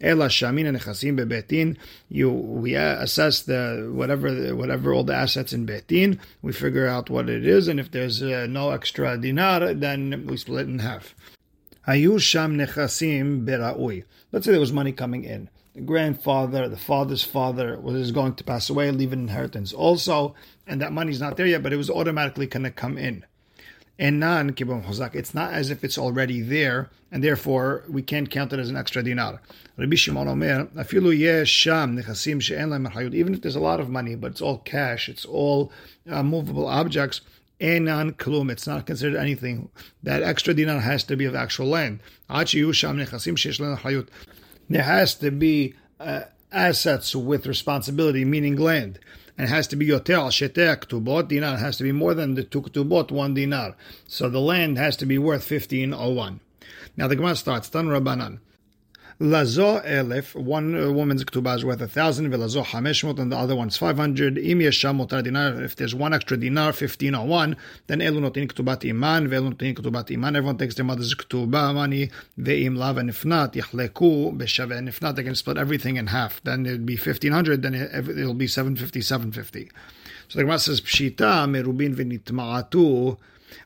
Ela 0.00 0.26
shamin 0.26 0.76
nechasim 0.76 1.16
bebetin. 1.16 1.76
You 2.08 2.30
we 2.30 2.74
assess 2.74 3.42
the 3.42 3.92
whatever 3.94 4.56
whatever 4.56 4.92
all 4.92 5.04
the 5.04 5.14
assets 5.14 5.52
in 5.52 5.66
betin. 5.66 6.18
We 6.42 6.52
figure 6.52 6.88
out 6.88 7.10
what 7.10 7.30
it 7.30 7.46
is, 7.46 7.68
and 7.68 7.78
if 7.78 7.92
there's 7.92 8.20
uh, 8.20 8.48
no 8.50 8.70
extra 8.70 9.16
dinar, 9.16 9.72
then 9.72 10.26
we 10.26 10.36
split 10.36 10.66
it 10.66 10.70
in 10.70 10.80
half. 10.80 11.14
Hayu 11.86 12.20
sham 12.20 12.58
nechasim 12.58 13.46
bera'ui. 13.46 14.02
Let's 14.32 14.46
say 14.46 14.50
there 14.50 14.58
was 14.58 14.72
money 14.72 14.90
coming 14.90 15.22
in 15.22 15.48
the 15.76 15.82
grandfather, 15.82 16.68
the 16.70 16.76
father's 16.78 17.22
father 17.22 17.78
was 17.78 18.10
going 18.10 18.34
to 18.34 18.42
pass 18.44 18.70
away, 18.70 18.90
leave 18.90 19.12
an 19.12 19.20
inheritance 19.20 19.74
also, 19.74 20.34
and 20.66 20.80
that 20.80 20.90
money's 20.90 21.20
not 21.20 21.36
there 21.36 21.46
yet, 21.46 21.62
but 21.62 21.72
it 21.72 21.76
was 21.76 21.90
automatically 21.90 22.46
going 22.46 22.62
to 22.62 22.70
come 22.70 22.96
in. 22.96 23.26
And 23.98 24.18
non 24.18 24.54
it's 24.56 25.34
not 25.34 25.52
as 25.52 25.70
if 25.70 25.84
it's 25.84 25.98
already 25.98 26.40
there, 26.40 26.88
and 27.12 27.22
therefore 27.22 27.84
we 27.90 28.00
can't 28.00 28.30
count 28.30 28.54
it 28.54 28.58
as 28.58 28.70
an 28.70 28.76
extra 28.76 29.02
dinar. 29.02 29.42
Rabbi 29.76 29.96
Shimon 29.96 30.28
Omer, 30.28 30.68
even 33.14 33.34
if 33.34 33.42
there's 33.42 33.56
a 33.56 33.60
lot 33.60 33.80
of 33.80 33.90
money, 33.90 34.14
but 34.14 34.30
it's 34.30 34.40
all 34.40 34.58
cash, 34.58 35.10
it's 35.10 35.26
all 35.26 35.70
uh, 36.10 36.22
movable 36.22 36.66
objects, 36.66 37.20
Enan 37.60 38.12
klum. 38.12 38.50
It's 38.50 38.66
not 38.66 38.86
considered 38.86 39.18
anything. 39.18 39.68
That 40.02 40.22
extra 40.22 40.54
dinar 40.54 40.80
has 40.80 41.04
to 41.04 41.16
be 41.16 41.26
of 41.26 41.34
actual 41.34 41.66
land 41.66 42.00
there 44.68 44.82
has 44.82 45.14
to 45.16 45.30
be 45.30 45.74
uh, 46.00 46.22
assets 46.52 47.14
with 47.14 47.46
responsibility, 47.46 48.24
meaning 48.24 48.56
land. 48.56 48.98
And 49.38 49.48
it 49.48 49.50
has 49.50 49.66
to 49.68 49.76
be 49.76 49.88
yoter 49.88 50.28
sheter 50.30 50.76
ktubot 50.76 51.28
dinar. 51.28 51.54
It 51.54 51.60
has 51.60 51.76
to 51.78 51.84
be 51.84 51.92
more 51.92 52.14
than 52.14 52.34
the 52.34 52.44
two 52.44 52.62
ktubot, 52.62 53.10
one 53.10 53.34
dinar. 53.34 53.76
So 54.06 54.28
the 54.28 54.40
land 54.40 54.78
has 54.78 54.96
to 54.96 55.06
be 55.06 55.18
worth 55.18 55.50
1501. 55.50 56.40
Now 56.96 57.08
the 57.08 57.16
Gemara 57.16 57.36
starts, 57.36 57.68
Tan 57.68 57.86
Rabbanan. 57.86 58.38
Lazo 59.18 59.80
elef, 59.80 60.34
one 60.34 60.78
uh, 60.78 60.92
woman's 60.92 61.24
ketubah 61.24 61.56
is 61.56 61.64
worth 61.64 61.80
a 61.80 61.88
thousand, 61.88 62.30
velazo 62.30 62.62
hameshmot, 62.62 63.18
and 63.18 63.32
the 63.32 63.36
other 63.36 63.56
one's 63.56 63.74
five 63.78 63.96
hundred. 63.96 64.36
Im 64.36 64.58
yesham 64.58 64.98
motar 64.98 65.24
dinar, 65.24 65.62
if 65.62 65.74
there's 65.74 65.94
one 65.94 66.12
extra 66.12 66.36
dinar, 66.36 66.74
fifteen 66.74 67.14
or 67.14 67.26
one, 67.26 67.56
then 67.86 68.00
elu 68.00 68.18
notin 68.18 68.46
ketubat 68.46 68.86
iman, 68.86 69.26
ve'elu 69.26 69.54
notin 69.54 69.74
ketubat 69.74 70.12
iman. 70.12 70.36
Everyone 70.36 70.58
takes 70.58 70.74
their 70.74 70.84
mother's 70.84 71.14
ketubah 71.14 71.74
money, 71.74 72.10
ve'im 72.38 72.76
lav, 72.76 72.98
and 72.98 73.08
if 73.08 73.24
not, 73.24 73.54
yachleku 73.54 74.36
b'shaveh, 74.36 74.76
and 74.76 74.86
if 74.86 75.00
not, 75.00 75.16
they 75.16 75.22
can 75.22 75.34
split 75.34 75.56
everything 75.56 75.96
in 75.96 76.08
half. 76.08 76.42
Then 76.44 76.66
it'd 76.66 76.84
be 76.84 76.96
fifteen 76.96 77.32
hundred, 77.32 77.62
then 77.62 77.74
it'll 77.74 78.34
be 78.34 78.46
seven 78.46 78.76
fifty, 78.76 79.00
seven 79.00 79.32
fifty. 79.32 79.70
So 80.28 80.38
the 80.38 80.44
Gemara 80.44 80.58
says, 80.58 80.82
pshita 80.82 81.48
merubin 81.48 81.94
v'nitma'atu, 81.94 83.16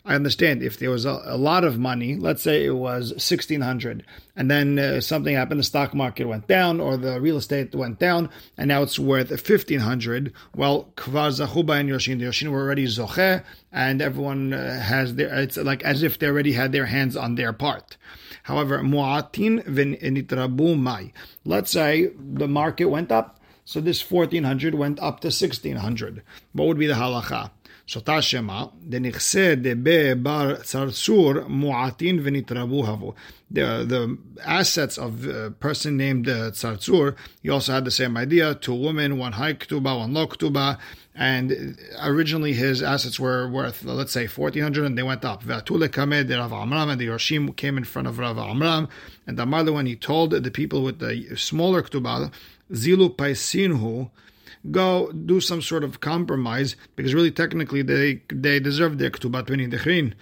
I 0.05 0.15
understand 0.15 0.63
if 0.63 0.79
there 0.79 0.91
was 0.91 1.05
a, 1.05 1.21
a, 1.25 1.37
lot 1.37 1.65
of 1.65 1.79
money, 1.79 2.17
let's 2.17 2.43
say 2.43 2.65
it 2.65 2.77
was 2.77 3.11
1600 3.13 4.05
and 4.37 4.51
then 4.51 4.79
uh, 4.79 5.01
something 5.01 5.35
happened, 5.35 5.61
the 5.61 5.65
stock 5.65 5.95
market 5.95 6.27
went 6.27 6.47
down 6.47 6.81
or 6.81 6.97
the 6.97 7.21
real 7.21 7.37
estate 7.37 7.75
went 7.75 7.99
down 7.99 8.31
and 8.57 8.69
now 8.69 8.83
it's 8.83 8.99
worth 8.99 9.31
1500. 9.31 10.33
Well, 10.55 10.89
kvar 10.97 11.31
zachuba 11.31 11.81
and 11.81 11.89
Yoshin, 11.89 12.19
the 12.19 12.49
were 12.49 12.63
already 12.63 12.87
zoche 12.87 13.45
and 13.73 14.03
everyone 14.03 14.53
uh, 14.53 14.81
has 14.81 15.15
their, 15.15 15.35
it's 15.35 15.57
like 15.57 15.83
as 15.83 16.03
if 16.03 16.19
they 16.19 16.27
already 16.27 16.53
had 16.53 16.73
their 16.73 16.87
hands 16.87 17.17
on 17.17 17.35
their 17.35 17.53
part. 17.53 17.97
However, 18.45 18.79
mu'atin 18.79 19.65
v'nitrabu 19.65 20.79
mai. 20.79 21.13
Let's 21.45 21.71
say 21.71 22.11
the 22.19 22.49
market 22.49 22.87
went 22.87 23.13
up. 23.13 23.39
So 23.65 23.81
this 23.81 24.09
1400 24.11 24.75
went 24.75 24.99
up 24.99 25.21
to 25.21 25.29
1600. 25.29 26.23
What 26.53 26.67
would 26.67 26.79
be 26.79 26.87
the 26.87 26.95
halacha? 26.95 27.51
שותה 27.88 28.22
שמה, 28.22 28.66
דנכסה 28.84 29.54
דבה 29.58 30.16
בר 30.16 30.56
צרצור 30.56 31.34
מועטין 31.48 32.20
ונתרבו 32.24 32.88
הבו. 32.88 33.14
The, 33.54 33.86
the 33.88 34.18
assets 34.44 34.98
of 34.98 35.28
a 35.28 35.52
person 35.52 35.96
named 35.96 36.28
uh, 36.28 36.50
Tzartzur, 36.50 37.16
he 37.44 37.50
also 37.50 37.74
had 37.74 37.86
the 37.86 37.92
same 37.92 38.18
idea, 38.18 38.56
two 38.56 38.74
women, 38.74 39.20
one 39.20 39.34
high 39.34 39.54
ktuba, 39.54 40.00
one 40.00 40.14
low 40.16 40.26
ktuba, 40.26 40.78
and 41.14 41.78
originally 42.02 42.54
his 42.54 42.82
assets 42.82 43.20
were 43.20 43.48
worth, 43.48 43.86
let's 43.86 44.12
say, 44.12 44.26
1400 44.26 44.84
and 44.86 44.98
they 44.98 45.04
went 45.04 45.24
up. 45.24 45.44
Vatule 45.44 45.88
kamed 45.88 46.28
de 46.28 46.38
Rav 46.38 46.52
Amram, 46.52 46.90
and 46.90 47.00
the 47.00 47.08
Yorshim 47.08 47.56
came 47.56 47.78
in 47.78 47.84
front 47.84 48.08
of 48.08 48.18
Rav 48.18 48.38
Amram, 48.38 48.90
and 49.28 49.38
the 49.38 49.46
mother, 49.46 49.72
when 49.72 49.86
he 49.86 49.96
told 49.96 50.32
the 50.32 50.52
people 50.52 50.84
with 50.84 50.98
the 50.98 51.36
smaller 51.36 51.84
ktuba, 51.84 52.32
zilu 52.72 53.16
paisinhu, 53.16 54.10
go 54.71 55.11
do 55.13 55.41
some 55.41 55.63
sort 55.63 55.85
of 55.85 56.01
compromise 56.01 56.77
because 56.97 57.15
really 57.15 57.31
technically 57.31 57.83
they 57.83 58.23
they 58.29 58.61
deserve 58.61 58.99
their 58.99 59.11
ktubat 59.11 59.47
b'nei 59.47 59.71
dechrin. 59.73 60.15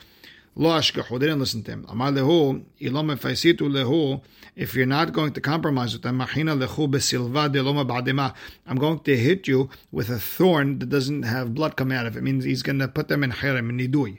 Lo 0.55 0.71
ashkahu, 0.71 1.21
they 1.21 1.27
didn't 1.27 1.39
listen 1.39 1.63
to 1.63 1.71
him. 1.71 1.87
Amar 1.89 2.11
lehu, 2.11 2.65
ilom 2.81 3.17
efaisitu 3.17 3.61
lehu, 3.61 4.21
if 4.57 4.75
you're 4.75 4.87
not 4.87 5.13
going 5.13 5.33
to 5.33 5.41
compromise 5.41 5.93
with 5.93 6.03
them, 6.03 6.17
machina 6.17 6.57
lehu 6.57 6.91
besilva 6.91 7.49
deloma 7.49 7.87
ba'dema, 7.87 8.35
I'm 8.67 8.77
going 8.77 8.99
to 9.01 9.17
hit 9.17 9.47
you 9.47 9.71
with 9.93 10.11
a 10.11 10.19
thorn 10.19 10.81
that 10.81 10.89
doesn't 10.89 11.23
have 11.23 11.55
blood 11.55 11.77
coming 11.77 11.97
out 11.97 12.07
of 12.07 12.17
it. 12.17 12.19
It 12.19 12.23
means 12.23 12.45
he's 12.45 12.65
going 12.65 12.81
to 12.81 12.89
put 12.89 13.07
them 13.07 13.23
in 13.23 13.31
cherem, 13.31 13.71
in 13.71 13.79
nidui. 13.79 14.19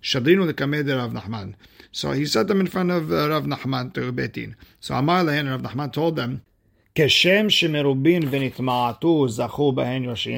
Shadrinu 0.00 0.52
lekameh 0.52 0.88
Rav 0.96 1.10
Nachman. 1.10 1.54
So 1.90 2.12
he 2.12 2.26
set 2.26 2.46
them 2.46 2.60
in 2.60 2.68
front 2.68 2.92
of 2.92 3.10
uh, 3.10 3.28
Rav 3.28 3.44
Nachman 3.44 3.92
to 3.94 4.12
Betin. 4.12 4.54
So 4.78 4.94
Amar 4.94 5.24
lehen, 5.24 5.48
Rav 5.50 5.62
Nachman 5.62 5.92
told 5.92 6.14
them, 6.14 6.42
in 6.94 7.06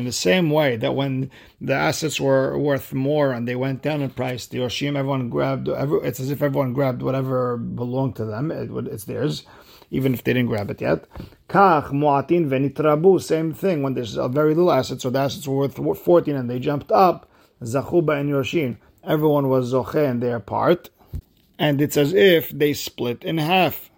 the 0.04 0.12
same 0.12 0.50
way 0.50 0.76
that 0.76 0.94
when 0.94 1.30
the 1.60 1.74
assets 1.74 2.20
were 2.20 2.56
worth 2.56 2.92
more 2.92 3.32
and 3.32 3.48
they 3.48 3.56
went 3.56 3.82
down 3.82 4.02
in 4.02 4.10
price, 4.10 4.46
the 4.46 4.58
Yoshim, 4.58 4.96
everyone 4.96 5.30
grabbed, 5.30 5.66
it's 5.68 6.20
as 6.20 6.30
if 6.30 6.42
everyone 6.42 6.72
grabbed 6.72 7.02
whatever 7.02 7.56
belonged 7.56 8.14
to 8.16 8.24
them, 8.24 8.52
it, 8.52 8.70
it's 8.86 9.02
theirs, 9.04 9.44
even 9.90 10.14
if 10.14 10.22
they 10.22 10.32
didn't 10.32 10.48
grab 10.48 10.70
it 10.70 10.80
yet. 10.80 11.06
Same 11.48 11.82
thing, 13.52 13.82
when 13.82 13.94
there's 13.94 14.16
a 14.16 14.28
very 14.28 14.54
little 14.54 14.70
assets, 14.70 15.02
so 15.02 15.10
the 15.10 15.18
assets 15.18 15.48
were 15.48 15.56
worth 15.56 15.98
14 15.98 16.36
and 16.36 16.48
they 16.48 16.60
jumped 16.60 16.92
up, 16.92 17.28
zachuba 17.62 18.20
and 18.20 18.30
Yoshim, 18.30 18.76
everyone 19.02 19.48
was 19.48 19.72
zoche 19.72 20.08
in 20.08 20.20
their 20.20 20.38
part, 20.38 20.90
and 21.58 21.80
it's 21.80 21.96
as 21.96 22.12
if 22.12 22.50
they 22.50 22.74
split 22.74 23.24
in 23.24 23.38
half. 23.38 23.90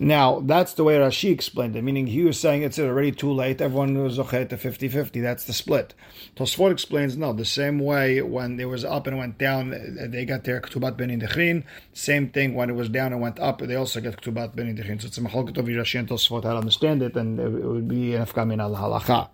Now, 0.00 0.38
that's 0.38 0.74
the 0.74 0.84
way 0.84 0.94
Rashi 0.94 1.32
explained 1.32 1.74
it, 1.74 1.82
meaning 1.82 2.06
he 2.06 2.22
was 2.22 2.38
saying 2.38 2.62
it's 2.62 2.78
already 2.78 3.10
too 3.10 3.32
late, 3.32 3.60
everyone 3.60 4.00
was 4.00 4.16
okay 4.20 4.44
to 4.44 4.56
50 4.56 4.86
50, 4.86 5.20
that's 5.20 5.42
the 5.42 5.52
split. 5.52 5.92
Tosfot 6.36 6.70
explains 6.70 7.16
no, 7.16 7.32
the 7.32 7.44
same 7.44 7.80
way 7.80 8.22
when 8.22 8.60
it 8.60 8.66
was 8.66 8.84
up 8.84 9.08
and 9.08 9.18
went 9.18 9.38
down, 9.38 9.70
they 10.10 10.24
got 10.24 10.44
their 10.44 10.60
Ktubat 10.60 10.96
Ben 10.96 11.08
Indechrin, 11.08 11.64
same 11.92 12.28
thing 12.28 12.54
when 12.54 12.70
it 12.70 12.74
was 12.74 12.88
down 12.88 13.12
and 13.12 13.20
went 13.20 13.40
up, 13.40 13.58
they 13.58 13.74
also 13.74 14.00
get 14.00 14.22
Ktubat 14.22 14.54
Ben 14.54 14.72
Indechrin. 14.72 15.00
So 15.00 15.08
it's 15.08 15.18
a 15.18 15.20
Machalkat 15.20 15.58
of 15.58 15.64
Rashi 15.64 15.98
and 15.98 16.08
Tosfot 16.08 16.44
how 16.44 16.52
to 16.52 16.58
understand 16.58 17.02
it, 17.02 17.16
and 17.16 17.40
it 17.40 17.48
would 17.48 17.88
be 17.88 18.14
an 18.14 18.24
Afkamin 18.24 18.62
al 18.62 18.76
Halacha. 18.76 19.30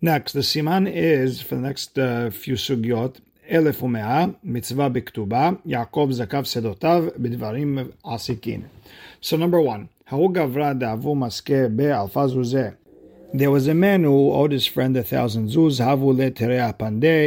Next, 0.00 0.34
the 0.34 0.40
Siman 0.40 0.88
is, 0.90 1.42
for 1.42 1.56
the 1.56 1.62
next 1.62 1.98
uh, 1.98 2.30
few 2.30 2.54
sugyot, 2.54 3.16
אלף 3.50 3.82
ומאה, 3.82 4.24
מצווה 4.44 4.88
בכתובה, 4.88 5.50
יעקב 5.66 6.08
זקף 6.10 6.44
שדותיו 6.44 7.04
בדברים 7.16 7.78
עסיקין. 8.04 8.62
So 9.25 9.37
number 9.37 9.59
one, 9.59 9.89
there 10.11 10.19
was 13.49 13.67
a 13.67 13.73
man 13.73 14.03
who 14.03 14.31
owed 14.31 14.51
his 14.51 14.67
friend 14.67 14.95
a 14.95 15.03
thousand 15.03 15.49
zuz. 15.49 15.79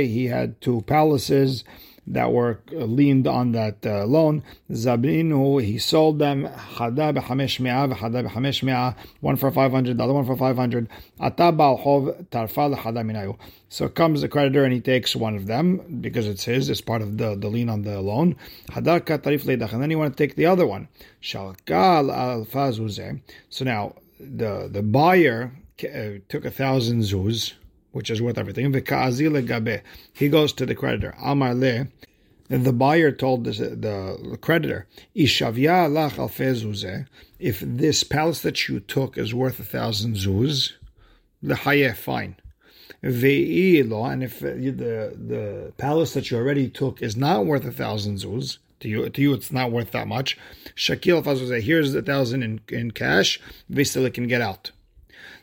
He 0.07 0.27
had 0.27 0.61
two 0.61 0.83
palaces 0.83 1.65
that 2.13 2.33
were 2.33 2.61
leaned 2.71 3.27
on 3.27 3.53
that 3.53 3.85
uh, 3.85 4.05
loan. 4.05 4.43
Zabrinu, 4.71 5.63
he 5.63 5.79
sold 5.79 6.19
them. 6.19 6.45
One 9.21 9.37
for 9.37 9.51
500, 9.51 9.99
the 9.99 10.05
other 10.05 10.13
one 10.13 10.25
for 10.25 10.37
500. 10.37 10.89
Ata 11.21 11.53
minayu. 11.53 13.39
So 13.69 13.89
comes 13.89 14.23
the 14.23 14.29
creditor 14.29 14.65
and 14.65 14.73
he 14.73 14.81
takes 14.81 15.15
one 15.15 15.37
of 15.37 15.47
them 15.47 16.01
because 16.01 16.27
it's 16.27 16.45
his, 16.45 16.71
it's 16.71 16.81
part 16.81 17.03
of 17.03 17.19
the, 17.19 17.35
the 17.37 17.49
lien 17.49 17.69
on 17.69 17.83
the 17.83 18.01
loan. 18.01 18.37
Hadar. 18.71 18.99
And 19.73 19.83
then 19.83 19.91
you 19.91 19.99
want 19.99 20.17
to 20.17 20.27
take 20.27 20.37
the 20.37 20.47
other 20.47 20.67
one. 20.67 20.89
So 21.21 21.55
now 23.61 23.95
the, 24.19 24.69
the 24.73 24.83
buyer 24.83 25.53
uh, 25.85 26.19
took 26.29 26.45
a 26.45 26.51
thousand 26.51 27.03
zuz 27.03 27.53
which 27.93 28.11
is 28.11 28.21
worth 28.21 28.39
everything. 28.39 28.73
He 30.13 30.29
goes 30.29 30.53
to 30.53 30.67
the 30.67 30.75
creditor. 30.75 31.15
Amar 31.23 31.55
le. 31.55 31.89
The 32.49 32.73
buyer 32.73 33.13
told 33.13 33.45
the, 33.45 33.53
the 33.53 34.39
creditor, 34.41 34.87
If 37.39 37.61
this 37.61 38.05
palace 38.05 38.41
that 38.41 38.69
you 38.69 38.81
took 38.81 39.19
is 39.19 39.35
worth 39.35 39.61
a 39.61 39.65
thousand 39.65 40.15
zuz, 40.15 40.73
the 41.43 41.55
hayeh, 41.55 41.95
fine. 41.95 42.37
And 43.03 43.15
if 44.23 44.41
the, 44.41 45.15
the 45.15 45.73
palace 45.77 46.15
that 46.15 46.31
you 46.31 46.39
already 46.39 46.71
took 46.71 47.03
is 47.03 47.17
not 47.17 47.45
worth 47.45 47.67
a 47.67 47.71
thousand 47.71 48.17
zuz, 48.17 48.59
to 48.81 48.89
you, 48.89 49.09
to 49.09 49.21
you, 49.21 49.35
it's 49.35 49.53
not 49.53 49.71
worth 49.73 49.91
that 49.93 50.07
much. 50.07 50.39
Shakil 50.77 51.23
Fazuzeh, 51.23 51.61
here's 51.61 51.95
a 51.95 52.03
thousand 52.03 52.43
in, 52.43 52.61
in 52.69 52.93
cash. 52.93 53.41
Still 53.83 54.09
can 54.11 54.27
get 54.27 54.41
out. 54.41 54.71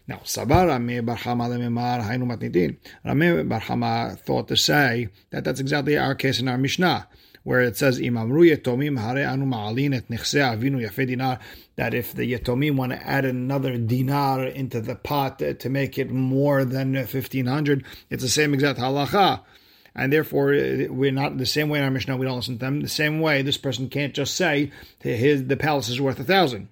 Now, 0.07 0.17
Sabar 0.23 0.67
Rami 0.67 1.01
bar 1.01 1.15
Hama 1.15 1.45
Lemimar 1.45 2.01
Hainu 2.01 2.25
Matnitin. 2.25 2.77
Rami 3.03 3.43
bar 3.43 3.59
Hama 3.59 4.15
thought 4.23 4.47
to 4.49 4.55
say 4.55 5.09
that 5.31 5.43
that's 5.43 5.59
exactly 5.59 5.97
our 5.97 6.13
case 6.13 6.39
in 6.39 6.47
our 6.47 6.59
Mishnah, 6.59 7.07
where 7.43 7.61
it 7.61 7.75
says 7.75 7.99
Imamru 7.99 8.55
Yetomim 8.55 8.99
Hare 8.99 9.27
Anu 9.27 9.45
Ma'alin 9.45 9.95
et 9.95 10.07
Nichse 10.07 10.39
Avinu 10.39 10.87
Yafe 10.87 11.07
Dinar, 11.07 11.39
that 11.75 11.95
if 11.95 12.13
the 12.13 12.31
Yetomim 12.31 12.75
want 12.75 12.91
to 12.91 13.07
add 13.07 13.25
another 13.25 13.77
dinar 13.77 14.45
into 14.45 14.79
the 14.79 14.95
pot 14.95 15.39
to 15.39 15.69
make 15.69 15.97
it 15.97 16.11
more 16.11 16.63
than 16.63 16.93
1500, 16.93 17.83
it's 18.11 18.21
the 18.21 18.29
same 18.29 18.53
exact 18.53 18.79
halacha 18.79 19.41
and 19.95 20.11
therefore 20.11 20.47
we're 20.89 21.11
not 21.11 21.37
the 21.37 21.45
same 21.45 21.69
way 21.69 21.79
in 21.79 21.85
our 21.85 21.91
Mishnah. 21.91 22.17
We 22.17 22.25
don't 22.25 22.35
listen 22.35 22.55
to 22.55 22.65
them 22.65 22.81
the 22.81 22.89
same 22.89 23.21
way. 23.21 23.41
This 23.41 23.57
person 23.57 23.89
can't 23.89 24.13
just 24.13 24.35
say 24.35 24.71
his 24.99 25.45
the 25.45 25.55
palace 25.55 25.89
is 25.89 26.01
worth 26.01 26.19
a 26.19 26.23
thousand. 26.23 26.67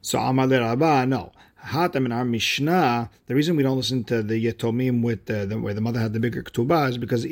So 0.00 0.18
Amar 0.18 0.48
Rabba, 0.48 1.04
no. 1.06 1.32
Hatam 1.66 2.06
in 2.06 2.12
our 2.12 2.24
Mishnah, 2.24 3.10
the 3.26 3.34
reason 3.34 3.56
we 3.56 3.64
don't 3.64 3.76
listen 3.76 4.04
to 4.04 4.22
the 4.22 4.44
Yetomim 4.44 5.02
with 5.02 5.26
the, 5.26 5.46
where 5.60 5.74
the 5.74 5.80
mother 5.80 5.98
had 5.98 6.12
the 6.12 6.20
bigger 6.20 6.42
ketubah 6.42 6.90
is 6.90 6.98
because 6.98 7.24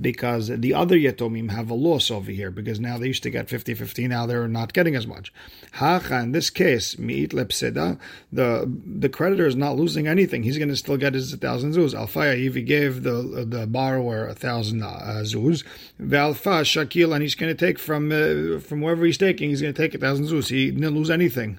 because 0.00 0.48
the 0.48 0.74
other 0.74 0.96
Yetomim 0.96 1.50
have 1.50 1.70
a 1.70 1.74
loss 1.74 2.10
over 2.10 2.30
here 2.30 2.50
because 2.52 2.78
now 2.78 2.98
they 2.98 3.08
used 3.08 3.24
to 3.24 3.30
get 3.30 3.48
50-50, 3.48 4.08
now 4.08 4.26
they're 4.26 4.46
not 4.46 4.72
getting 4.72 4.94
as 4.94 5.06
much. 5.06 5.32
Hacha, 5.72 6.20
in 6.20 6.32
this 6.32 6.50
case, 6.50 6.94
the 6.94 7.98
the 8.32 9.08
creditor 9.08 9.46
is 9.46 9.56
not 9.56 9.76
losing 9.76 10.06
anything. 10.06 10.44
He's 10.44 10.58
going 10.58 10.68
to 10.68 10.76
still 10.76 10.96
get 10.96 11.14
his 11.14 11.34
thousand 11.34 11.72
zuz. 11.72 11.94
Alfaya, 11.94 12.46
if 12.46 12.54
he 12.54 12.62
gave 12.62 13.02
the 13.02 13.44
the 13.48 13.66
borrower 13.66 14.28
a 14.28 14.34
thousand 14.34 14.82
uh, 14.82 15.22
zuz, 15.24 15.64
Valfa 16.00 16.62
Shakil, 16.62 17.12
and 17.12 17.22
he's 17.22 17.34
going 17.34 17.54
to 17.54 17.66
take 17.66 17.78
from 17.78 18.12
uh, 18.12 18.60
from 18.60 18.80
wherever 18.80 19.04
he's 19.04 19.18
taking, 19.18 19.50
he's 19.50 19.62
going 19.62 19.74
to 19.74 19.82
take 19.82 19.94
a 19.94 19.98
thousand 19.98 20.26
zuz. 20.26 20.48
He 20.48 20.70
didn't 20.70 20.94
lose 20.94 21.10
anything. 21.10 21.58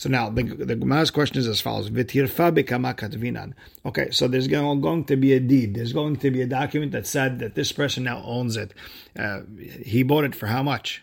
So 0.00 0.08
now 0.08 0.30
the, 0.30 0.44
the 0.44 0.76
Gemara's 0.76 1.10
question 1.10 1.36
is 1.36 1.46
as 1.46 1.60
follows: 1.60 1.90
V'tirfa 1.90 2.50
katvinan. 2.94 3.52
Okay, 3.84 4.10
so 4.10 4.28
there's 4.28 4.48
going 4.48 5.04
to 5.04 5.14
be 5.14 5.34
a 5.34 5.40
deed. 5.40 5.74
There's 5.74 5.92
going 5.92 6.16
to 6.16 6.30
be 6.30 6.40
a 6.40 6.46
document 6.46 6.92
that 6.92 7.06
said 7.06 7.38
that 7.40 7.54
this 7.54 7.70
person 7.70 8.04
now 8.04 8.22
owns 8.24 8.56
it. 8.56 8.72
Uh, 9.14 9.40
he 9.84 10.02
bought 10.02 10.24
it 10.24 10.34
for 10.34 10.46
how 10.46 10.62
much? 10.62 11.02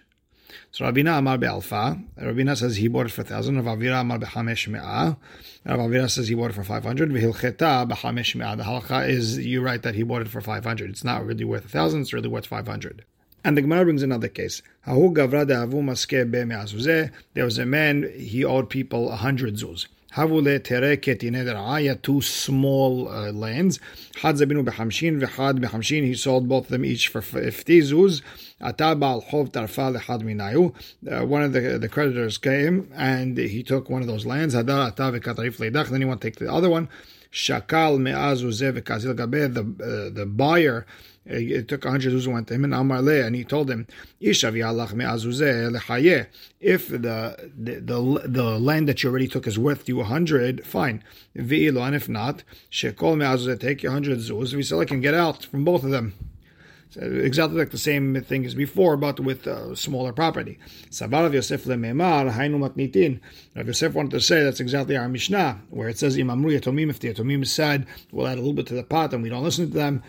So 0.72 0.84
Rabina 0.84 1.20
Amar 1.20 1.38
be'alfa. 1.38 2.04
Rabina 2.20 2.58
says 2.58 2.78
he 2.78 2.88
bought 2.88 3.06
it 3.06 3.12
for 3.12 3.22
thousand. 3.22 3.64
Rav 3.64 3.78
Avira 3.78 4.02
Amar 4.02 4.18
be'chamesh 4.18 4.68
me'ah. 4.68 5.16
Rav 5.64 5.80
Avira 5.80 6.10
says 6.10 6.30
he 6.30 6.34
bought 6.34 6.50
it 6.50 6.56
for 6.56 6.64
five 6.64 6.84
hundred. 6.84 7.12
V'hilcheta 7.12 7.88
be'chamesh 7.88 8.34
me'ah. 8.34 8.56
The 8.56 8.64
halacha 8.64 9.08
is 9.08 9.38
you're 9.38 9.62
right 9.62 9.84
that 9.84 9.94
he 9.94 10.02
bought 10.02 10.24
it 10.24 10.28
for 10.28 10.42
five 10.42 10.64
hundred. 10.64 10.90
It's 10.90 11.04
not 11.04 11.24
really 11.24 11.44
worth 11.44 11.66
a 11.66 11.70
thousand. 11.70 12.02
It's 12.02 12.14
really 12.14 12.30
worth 12.30 12.48
five 12.48 12.66
hundred. 12.66 13.06
And 13.44 13.56
the 13.56 13.62
Gemara 13.62 13.86
brings 13.86 14.04
another 14.04 14.28
case. 14.28 14.62
There 14.86 14.96
was 17.46 17.58
a 17.58 17.66
man, 17.66 18.12
he 18.16 18.44
owed 18.44 18.70
people 18.70 19.12
a 19.12 19.16
hundred 19.16 19.56
zuz. 19.56 19.88
Havule 20.14 20.64
tere 20.64 20.98
two 22.02 22.22
small 22.22 23.08
uh, 23.08 23.32
lands. 23.32 23.80
Behamshin 24.16 25.22
behamshin. 25.22 26.04
He 26.04 26.16
sold 26.16 26.48
both 26.50 26.66
of 26.66 26.70
them 26.70 26.86
each 26.86 27.10
for 27.10 27.22
fifty 27.22 27.82
zuz. 27.82 28.24
Ataba 28.60 29.24
hov 29.24 29.52
tarfa. 29.52 29.94
Uh, 31.08 31.26
one 31.26 31.44
of 31.44 31.54
the 31.54 31.78
the 31.78 31.88
creditors 31.88 32.40
came 32.40 32.92
and 32.96 33.38
he 33.38 33.62
took 33.62 33.90
one 33.92 34.02
of 34.02 34.08
those 34.08 34.26
lands. 34.26 34.56
Hadar 34.56 34.96
leidach. 34.96 35.90
Then 35.90 36.02
he 36.02 36.06
want 36.06 36.22
to 36.22 36.28
take 36.28 36.40
the 36.40 36.52
other 36.52 36.70
one. 36.70 36.90
Shakal 37.32 38.00
gabe. 39.18 39.54
The 39.54 39.62
uh, 39.62 40.10
the 40.16 40.26
buyer 40.26 40.88
it 41.30 41.68
took 41.68 41.86
a 41.86 41.92
hundred 41.92 42.14
zuz 42.14 42.28
went 42.32 42.48
to 42.48 42.54
him 42.54 42.64
and 42.64 42.74
Amar 42.74 43.02
Le, 43.02 43.26
and 43.26 43.36
he 43.36 43.44
told 43.44 43.70
him. 43.70 43.86
If 44.20 44.42
the, 44.42 44.48
the 46.98 47.80
the 47.80 48.22
the 48.26 48.60
land 48.60 48.88
that 48.88 49.04
you 49.04 49.10
already 49.10 49.28
took 49.28 49.46
is 49.48 49.60
worth 49.60 49.88
you 49.88 50.00
a 50.02 50.06
hundred, 50.06 50.66
fine. 50.66 51.04
Ve'ilo, 51.36 51.86
and 51.86 51.96
if 51.96 52.08
not, 52.10 52.44
shekol 52.72 53.18
me'azuzeh, 53.18 53.60
take 53.60 53.84
your 53.84 53.92
hundred 53.92 54.20
zuz. 54.20 54.54
We 54.54 54.64
still 54.64 54.84
can 54.86 55.02
get 55.02 55.14
out 55.14 55.46
from 55.46 55.64
both 55.64 55.84
of 55.84 55.92
them. 55.92 56.14
So 56.90 57.02
exactly 57.02 57.60
like 57.60 57.72
the 57.72 57.78
same 57.78 58.22
thing 58.24 58.46
as 58.46 58.56
before, 58.56 58.96
but 58.96 59.20
with 59.20 59.46
smaller 59.78 60.14
property. 60.14 60.58
Yosef 60.90 61.66
hainu. 61.66 63.20
Rav 63.56 63.68
Yosef 63.68 63.94
wanted 63.94 64.12
to 64.12 64.22
say 64.22 64.44
that's 64.44 64.62
exactly 64.62 64.96
our 64.96 65.10
Mishnah, 65.10 65.64
where 65.70 65.90
it 65.90 66.00
says 66.00 66.16
imamru 66.16 66.58
yatomim. 66.58 66.90
If 66.90 67.00
the 67.00 67.14
yatomim 67.14 67.46
said, 67.46 67.86
we'll 68.12 68.28
add 68.28 68.38
a 68.38 68.42
little 68.42 68.54
bit 68.54 68.68
to 68.68 68.74
the 68.74 68.84
pot 68.84 69.14
and 69.14 69.22
we 69.22 69.28
don't 69.30 69.44
listen 69.44 69.68
to 69.68 69.74
them, 69.74 70.02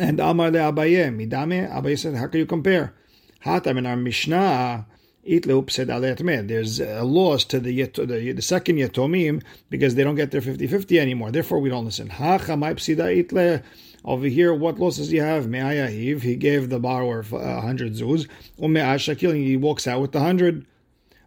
and 0.00 0.18
Amar 0.20 0.50
le 0.50 0.58
Abaye, 0.58 1.14
Midame, 1.14 1.70
Abaye 1.70 1.98
said, 1.98 2.14
how 2.14 2.26
can 2.26 2.40
you 2.40 2.46
compare? 2.46 2.94
Hatam 3.44 3.78
in 3.78 3.86
our 3.86 3.96
Mishnah, 3.96 4.86
Itlup 5.26 5.70
said 5.70 5.88
Aletme. 5.88 6.48
There's 6.48 6.80
a 6.80 7.02
loss 7.02 7.44
to 7.44 7.60
the, 7.60 7.72
yet, 7.72 7.94
the, 7.94 8.32
the 8.32 8.42
second 8.42 8.76
Yetomim 8.76 9.42
because 9.68 9.94
they 9.94 10.02
don't 10.02 10.14
get 10.14 10.30
their 10.30 10.40
50-50 10.40 10.98
anymore. 10.98 11.30
Therefore, 11.30 11.58
we 11.58 11.68
don't 11.68 11.84
listen. 11.84 12.10
Over 14.02 14.26
here, 14.26 14.54
what 14.54 14.78
loss 14.78 14.96
does 14.96 15.10
he 15.10 15.18
have? 15.18 15.46
Me'ayahiv. 15.46 16.22
He 16.22 16.36
gave 16.36 16.70
the 16.70 16.80
borrower 16.80 17.22
100 17.22 17.92
zuz. 17.92 18.26
Ume'ashakil. 18.58 19.34
He 19.34 19.58
walks 19.58 19.86
out 19.86 20.00
with 20.00 20.12
the 20.12 20.20
100. 20.20 20.64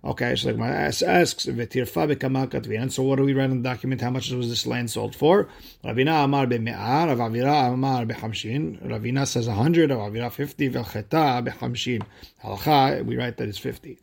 Okay, 0.06 0.36
so 0.36 0.50
like 0.50 0.58
my 0.58 0.68
ass 0.68 1.02
asks, 1.02 1.46
bekama 1.46 2.92
So 2.92 3.04
what 3.04 3.16
do 3.16 3.24
we 3.24 3.34
write 3.34 3.52
in 3.52 3.63
the 3.63 3.70
document? 3.70 4.02
How 4.02 4.10
much 4.10 4.30
was 4.32 4.50
this 4.50 4.68
land 4.68 4.92
sold 4.92 5.16
for? 5.16 5.48
Ravina 5.82 6.26
Amar 6.26 6.46
be'me'ah, 6.46 7.08
Rav 7.08 7.20
Avira 7.20 7.74
Amar 7.74 8.06
be'hamshin. 8.06 8.86
Ravina 8.86 9.26
says 9.26 9.48
100, 9.48 9.92
Rav 9.92 10.12
Avira 10.12 10.30
50, 10.30 10.70
ve'cheta 10.72 11.46
be'hamshin. 11.46 12.04
Halacha, 12.44 13.06
we 13.06 13.16
write 13.16 13.38
that 13.38 13.48
it's 13.48 13.58
50. 13.58 13.98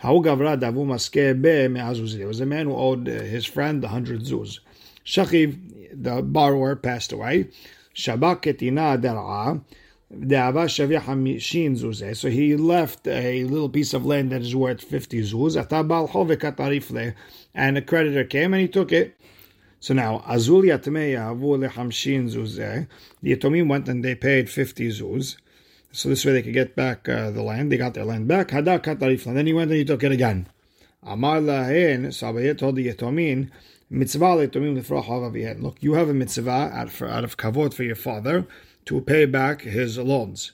How 0.00 0.16
gavra 0.16 0.60
davu 0.60 0.84
maske 0.84 1.40
be'me'ah 1.40 2.18
There 2.18 2.26
was 2.26 2.40
a 2.40 2.46
man 2.46 2.66
who 2.66 2.76
owed 2.76 3.08
uh, 3.08 3.12
his 3.12 3.46
friend 3.46 3.82
100 3.82 4.20
zuz. 4.20 4.58
Shachiv, 5.06 5.94
the 5.94 6.20
borrower, 6.20 6.76
passed 6.76 7.10
away. 7.10 7.48
Shabak 7.94 8.42
ketina. 8.42 9.64
So 10.14 10.28
he 12.28 12.56
left 12.56 13.08
a 13.08 13.44
little 13.44 13.68
piece 13.70 13.94
of 13.94 14.04
land 14.04 14.30
that 14.30 14.42
is 14.42 14.54
worth 14.54 14.82
50 14.82 15.22
zuz. 15.22 15.56
And 17.54 17.78
a 17.78 17.82
creditor 17.82 18.24
came 18.24 18.52
and 18.52 18.60
he 18.60 18.68
took 18.68 18.92
it. 18.92 19.18
So 19.80 19.94
now, 19.94 20.22
Azul. 20.28 20.60
The 20.60 20.68
Yatomim 23.24 23.68
went 23.68 23.88
and 23.88 24.04
they 24.04 24.14
paid 24.14 24.50
50 24.50 24.88
zuz. 24.88 25.36
So 25.92 26.10
this 26.10 26.26
way 26.26 26.32
they 26.32 26.42
could 26.42 26.52
get 26.52 26.76
back 26.76 27.08
uh, 27.08 27.30
the 27.30 27.42
land. 27.42 27.72
They 27.72 27.78
got 27.78 27.94
their 27.94 28.04
land 28.04 28.28
back. 28.28 28.52
And 28.52 28.66
then 28.66 29.46
he 29.46 29.54
went 29.54 29.70
and 29.70 29.78
he 29.78 29.84
took 29.86 30.04
it 30.04 30.12
again. 30.12 30.46
Amar 31.02 31.40
Lahen, 31.40 32.12
so 32.12 32.26
Abayet 32.26 32.58
told 32.58 32.76
the 32.76 32.86
Yatomim, 32.92 33.50
Mitzvah 33.88 34.34
Look, 35.58 35.82
you 35.82 35.94
have 35.94 36.08
a 36.08 36.14
mitzvah 36.14 36.50
out 36.50 37.02
out 37.02 37.24
of 37.24 37.36
kavod 37.36 37.74
for 37.74 37.82
your 37.82 37.96
father 37.96 38.46
to 38.86 39.00
pay 39.00 39.26
back 39.26 39.62
his 39.62 39.98
loans. 39.98 40.52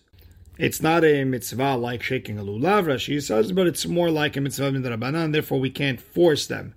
It's 0.59 0.83
not 0.83 1.05
a 1.05 1.25
mitzvah 1.25 1.77
like 1.77 2.03
shaking 2.03 2.39
a 2.39 2.43
lulav, 2.43 2.87
Rashi 2.87 3.23
says, 3.23 3.53
but 3.53 3.67
it's 3.67 3.87
more 3.87 4.11
like 4.11 4.37
a 4.37 4.41
mitzvah 4.41 4.67
in 4.67 4.83
the 4.83 4.91
Rabbanan, 4.91 5.33
therefore 5.33 5.61
we 5.61 5.71
can't 5.71 6.01
force 6.01 6.47
them. 6.47 6.75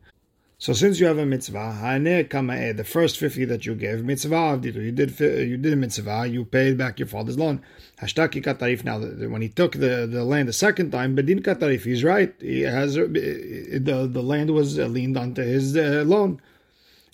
So 0.61 0.73
since 0.73 0.99
you 0.99 1.07
have 1.07 1.17
a 1.17 1.25
mitzvah, 1.25 1.79
eh, 1.83 2.73
the 2.73 2.83
first 2.83 3.17
50 3.17 3.45
that 3.45 3.65
you 3.65 3.73
gave, 3.73 4.05
mitzvah 4.05 4.59
you 4.61 4.91
did 4.91 5.19
you 5.19 5.57
did 5.57 5.73
a 5.73 5.75
mitzvah, 5.75 6.27
you 6.27 6.45
paid 6.45 6.77
back 6.77 6.99
your 6.99 7.07
father's 7.07 7.39
loan. 7.39 7.63
Hashtaki 7.99 8.43
katarif. 8.43 8.83
Now, 8.83 8.99
when 8.99 9.41
he 9.41 9.49
took 9.49 9.71
the, 9.71 10.05
the 10.05 10.23
land 10.23 10.47
the 10.47 10.53
second 10.53 10.91
time, 10.91 11.15
bedin 11.15 11.41
katarif, 11.41 11.81
he's 11.81 12.03
right. 12.03 12.31
He 12.39 12.61
has 12.61 12.95
uh, 12.95 13.07
the 13.09 14.07
the 14.11 14.21
land 14.21 14.51
was 14.51 14.77
uh, 14.77 14.85
leaned 14.85 15.17
onto 15.17 15.41
his 15.41 15.75
uh, 15.75 16.03
loan, 16.05 16.39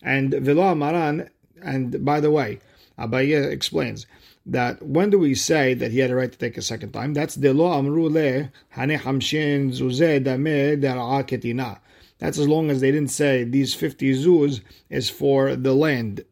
and 0.04 0.34
velo 0.34 0.76
maran. 0.76 1.30
And 1.64 2.04
by 2.04 2.20
the 2.20 2.32
way, 2.32 2.60
Abaye 3.00 3.50
explains 3.50 4.06
that 4.48 4.82
when 4.82 5.10
do 5.10 5.20
we 5.20 5.36
say 5.36 5.74
that 5.74 5.92
he 5.92 6.00
had 6.00 6.10
a 6.10 6.16
right 6.16 6.32
to 6.32 6.38
take 6.38 6.58
a 6.58 6.62
second 6.62 6.94
time? 6.94 7.14
That's 7.14 7.36
the 7.36 7.54
law 7.54 7.78
amru 7.78 8.10
le 8.10 8.50
hane 8.70 8.98
hamshin 8.98 9.72
ketina. 11.28 11.80
That's 12.20 12.40
as 12.40 12.48
long 12.48 12.72
as 12.72 12.82
they 12.82 12.92
didn't 12.92 13.12
say 13.12 13.44
these 13.44 13.76
50 13.76 14.14
zuz 14.24 14.62
is 14.90 15.10
for 15.10 15.56
the 15.56 15.74
land. 15.74 16.24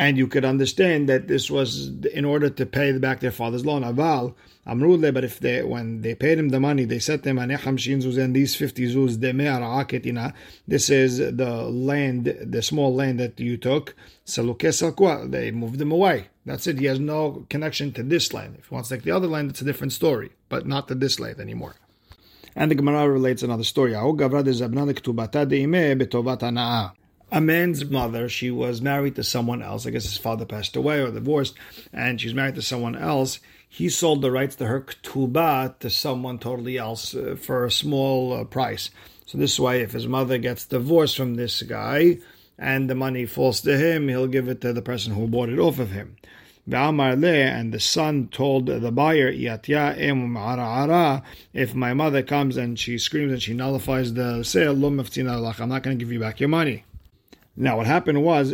And 0.00 0.16
you 0.16 0.28
could 0.28 0.46
understand 0.46 1.10
that 1.10 1.28
this 1.28 1.50
was 1.50 1.88
in 2.14 2.24
order 2.24 2.48
to 2.48 2.64
pay 2.64 2.96
back 2.96 3.20
their 3.20 3.30
father's 3.30 3.66
loan. 3.66 3.82
Aval, 3.82 4.34
amrule, 4.66 5.12
but 5.12 5.24
if 5.24 5.40
they, 5.40 5.62
when 5.62 6.00
they 6.00 6.14
paid 6.14 6.38
him 6.38 6.48
the 6.48 6.58
money, 6.58 6.86
they 6.86 6.98
said 6.98 7.22
to 7.22 7.28
him, 7.28 7.38
and 7.38 7.50
these 7.50 8.54
50 8.54 8.94
zuz, 8.94 9.18
aketina. 9.18 10.32
this 10.66 10.88
is 10.88 11.18
the 11.18 11.64
land, 11.70 12.34
the 12.40 12.62
small 12.62 12.94
land 12.94 13.20
that 13.20 13.38
you 13.38 13.58
took. 13.58 13.94
They 14.24 15.50
moved 15.50 15.78
them 15.78 15.92
away. 15.92 16.28
That's 16.46 16.66
it. 16.66 16.78
He 16.78 16.86
has 16.86 16.98
no 16.98 17.44
connection 17.50 17.92
to 17.92 18.02
this 18.02 18.32
land. 18.32 18.56
If 18.58 18.68
he 18.68 18.74
wants 18.74 18.88
to 18.88 18.94
take 18.94 19.04
the 19.04 19.10
other 19.10 19.26
land, 19.26 19.50
it's 19.50 19.60
a 19.60 19.66
different 19.66 19.92
story, 19.92 20.30
but 20.48 20.66
not 20.66 20.88
to 20.88 20.94
this 20.94 21.20
land 21.20 21.40
anymore. 21.40 21.74
And 22.56 22.70
the 22.70 22.74
Gemara 22.74 23.06
relates 23.10 23.42
another 23.42 23.64
story. 23.64 23.94
A 27.32 27.40
man's 27.40 27.84
mother, 27.84 28.28
she 28.28 28.50
was 28.50 28.82
married 28.82 29.14
to 29.14 29.22
someone 29.22 29.62
else. 29.62 29.86
I 29.86 29.90
guess 29.90 30.02
his 30.02 30.18
father 30.18 30.44
passed 30.44 30.74
away 30.74 31.00
or 31.00 31.12
divorced, 31.12 31.54
and 31.92 32.20
she's 32.20 32.34
married 32.34 32.56
to 32.56 32.62
someone 32.62 32.96
else. 32.96 33.38
He 33.68 33.88
sold 33.88 34.20
the 34.20 34.32
rights 34.32 34.56
to 34.56 34.66
her 34.66 34.80
ketubah 34.80 35.78
to 35.78 35.90
someone 35.90 36.40
totally 36.40 36.76
else 36.76 37.14
uh, 37.14 37.36
for 37.40 37.64
a 37.64 37.70
small 37.70 38.32
uh, 38.32 38.42
price. 38.42 38.90
So 39.26 39.38
this 39.38 39.60
way, 39.60 39.80
if 39.82 39.92
his 39.92 40.08
mother 40.08 40.38
gets 40.38 40.66
divorced 40.66 41.16
from 41.16 41.36
this 41.36 41.62
guy 41.62 42.18
and 42.58 42.90
the 42.90 42.96
money 42.96 43.26
falls 43.26 43.60
to 43.60 43.78
him, 43.78 44.08
he'll 44.08 44.26
give 44.26 44.48
it 44.48 44.60
to 44.62 44.72
the 44.72 44.82
person 44.82 45.14
who 45.14 45.28
bought 45.28 45.50
it 45.50 45.60
off 45.60 45.78
of 45.78 45.92
him. 45.92 46.16
And 46.72 47.72
the 47.72 47.80
son 47.80 48.28
told 48.32 48.66
the 48.66 48.92
buyer, 48.92 49.32
If 51.52 51.74
my 51.74 51.94
mother 51.94 52.22
comes 52.22 52.56
and 52.56 52.78
she 52.78 52.98
screams 52.98 53.32
and 53.32 53.42
she 53.42 53.54
nullifies 53.54 54.14
the 54.14 54.42
sale, 54.42 54.84
I'm 54.84 54.96
not 54.96 55.82
going 55.84 55.96
to 55.96 56.04
give 56.04 56.12
you 56.12 56.20
back 56.20 56.40
your 56.40 56.48
money. 56.48 56.84
Now, 57.56 57.76
what 57.76 57.86
happened 57.86 58.22
was, 58.22 58.52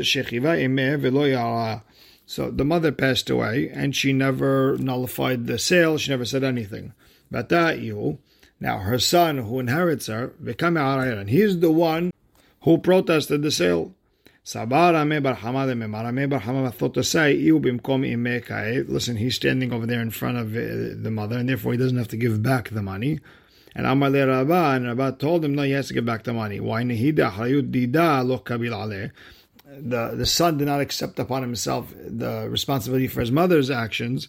so 2.29 2.51
the 2.51 2.65
mother 2.65 2.93
passed 2.93 3.31
away 3.31 3.71
and 3.73 3.95
she 3.95 4.13
never 4.13 4.77
nullified 4.79 5.47
the 5.47 5.59
sale, 5.59 5.99
she 5.99 6.11
never 6.11 6.25
said 6.25 6.43
anything. 6.43 6.93
But 7.31 7.49
that 7.51 7.81
you 7.81 8.19
now, 8.61 8.79
her 8.79 8.99
son 8.99 9.39
who 9.39 9.61
inherits 9.61 10.07
her, 10.07 10.33
and 10.41 11.29
he's 11.29 11.61
the 11.61 11.71
one 11.71 12.11
who 12.63 12.79
protested 12.79 13.43
the 13.43 13.51
sale. 13.51 13.95
thought 16.71 16.95
to 16.95 17.03
say, 17.03 17.35
listen, 18.89 19.17
he's 19.17 19.35
standing 19.35 19.73
over 19.73 19.87
there 19.87 20.01
in 20.01 20.11
front 20.11 20.39
of 20.39 20.55
uh, 20.55 20.95
the 21.03 21.11
mother, 21.11 21.37
and 21.37 21.49
therefore 21.49 21.73
he 21.73 21.79
doesn't 21.79 21.99
have 21.99 22.09
to 22.09 22.17
give 22.17 22.43
back 22.43 22.71
the 22.71 22.83
money. 22.83 23.21
And 23.77 23.87
Amar 23.87 24.09
le 24.09 24.27
Rabba, 24.27 24.75
and 24.75 24.87
Rabba 24.87 25.13
told 25.19 25.45
him, 25.45 25.55
no, 25.55 25.63
he 25.63 25.73
has 25.73 25.89
to 25.89 25.95
give 25.95 26.07
back 26.07 26.25
the 26.25 26.33
money. 26.33 26.61
Why? 26.61 26.83
The, 26.83 26.95
the 30.15 30.25
son 30.25 30.57
did 30.57 30.67
not 30.67 30.81
accept 30.81 31.19
upon 31.19 31.43
himself 31.43 31.93
the 31.95 32.49
responsibility 32.49 33.07
for 33.07 33.21
his 33.21 33.31
mother's 33.31 33.71
actions. 33.71 34.29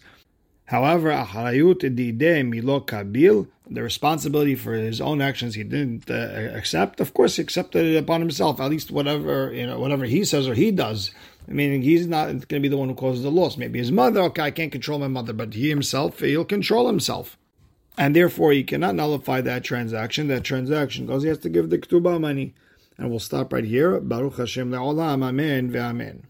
However, 0.66 1.10
the 3.70 3.82
responsibility 3.82 4.54
for 4.54 4.74
his 4.74 5.00
own 5.00 5.22
actions 5.22 5.54
he 5.54 5.64
didn't 5.64 6.10
uh, 6.10 6.50
accept. 6.54 7.00
Of 7.00 7.14
course, 7.14 7.36
he 7.36 7.42
accepted 7.42 7.86
it 7.86 7.96
upon 7.96 8.20
himself. 8.20 8.60
At 8.60 8.68
least 8.68 8.90
whatever 8.90 9.50
you 9.54 9.66
know, 9.66 9.80
whatever 9.80 10.04
he 10.04 10.26
says 10.26 10.46
or 10.46 10.52
he 10.52 10.70
does. 10.70 11.10
I 11.48 11.52
mean, 11.52 11.80
he's 11.80 12.06
not 12.06 12.26
going 12.26 12.38
to 12.38 12.60
be 12.60 12.68
the 12.68 12.76
one 12.76 12.90
who 12.90 12.94
causes 12.94 13.22
the 13.22 13.30
loss. 13.30 13.56
Maybe 13.56 13.78
his 13.78 13.90
mother. 13.90 14.20
Okay, 14.24 14.42
I 14.42 14.50
can't 14.50 14.70
control 14.70 14.98
my 14.98 15.08
mother, 15.08 15.32
but 15.32 15.54
he 15.54 15.70
himself, 15.70 16.20
he'll 16.20 16.44
control 16.44 16.86
himself, 16.86 17.37
and 17.98 18.14
therefore 18.14 18.52
he 18.52 18.62
cannot 18.62 18.94
nullify 18.94 19.40
that 19.42 19.64
transaction. 19.64 20.28
That 20.28 20.44
transaction 20.44 21.06
because 21.06 21.24
He 21.24 21.28
has 21.28 21.38
to 21.38 21.48
give 21.48 21.68
the 21.68 21.78
ketubah 21.78 22.20
money, 22.20 22.54
and 22.96 23.10
we'll 23.10 23.18
stop 23.18 23.52
right 23.52 23.64
here. 23.64 24.00
Baruch 24.00 24.36
Hashem 24.38 24.70
le'olam. 24.70 25.22
Amen 25.24 25.70
ve'amen. 25.70 26.22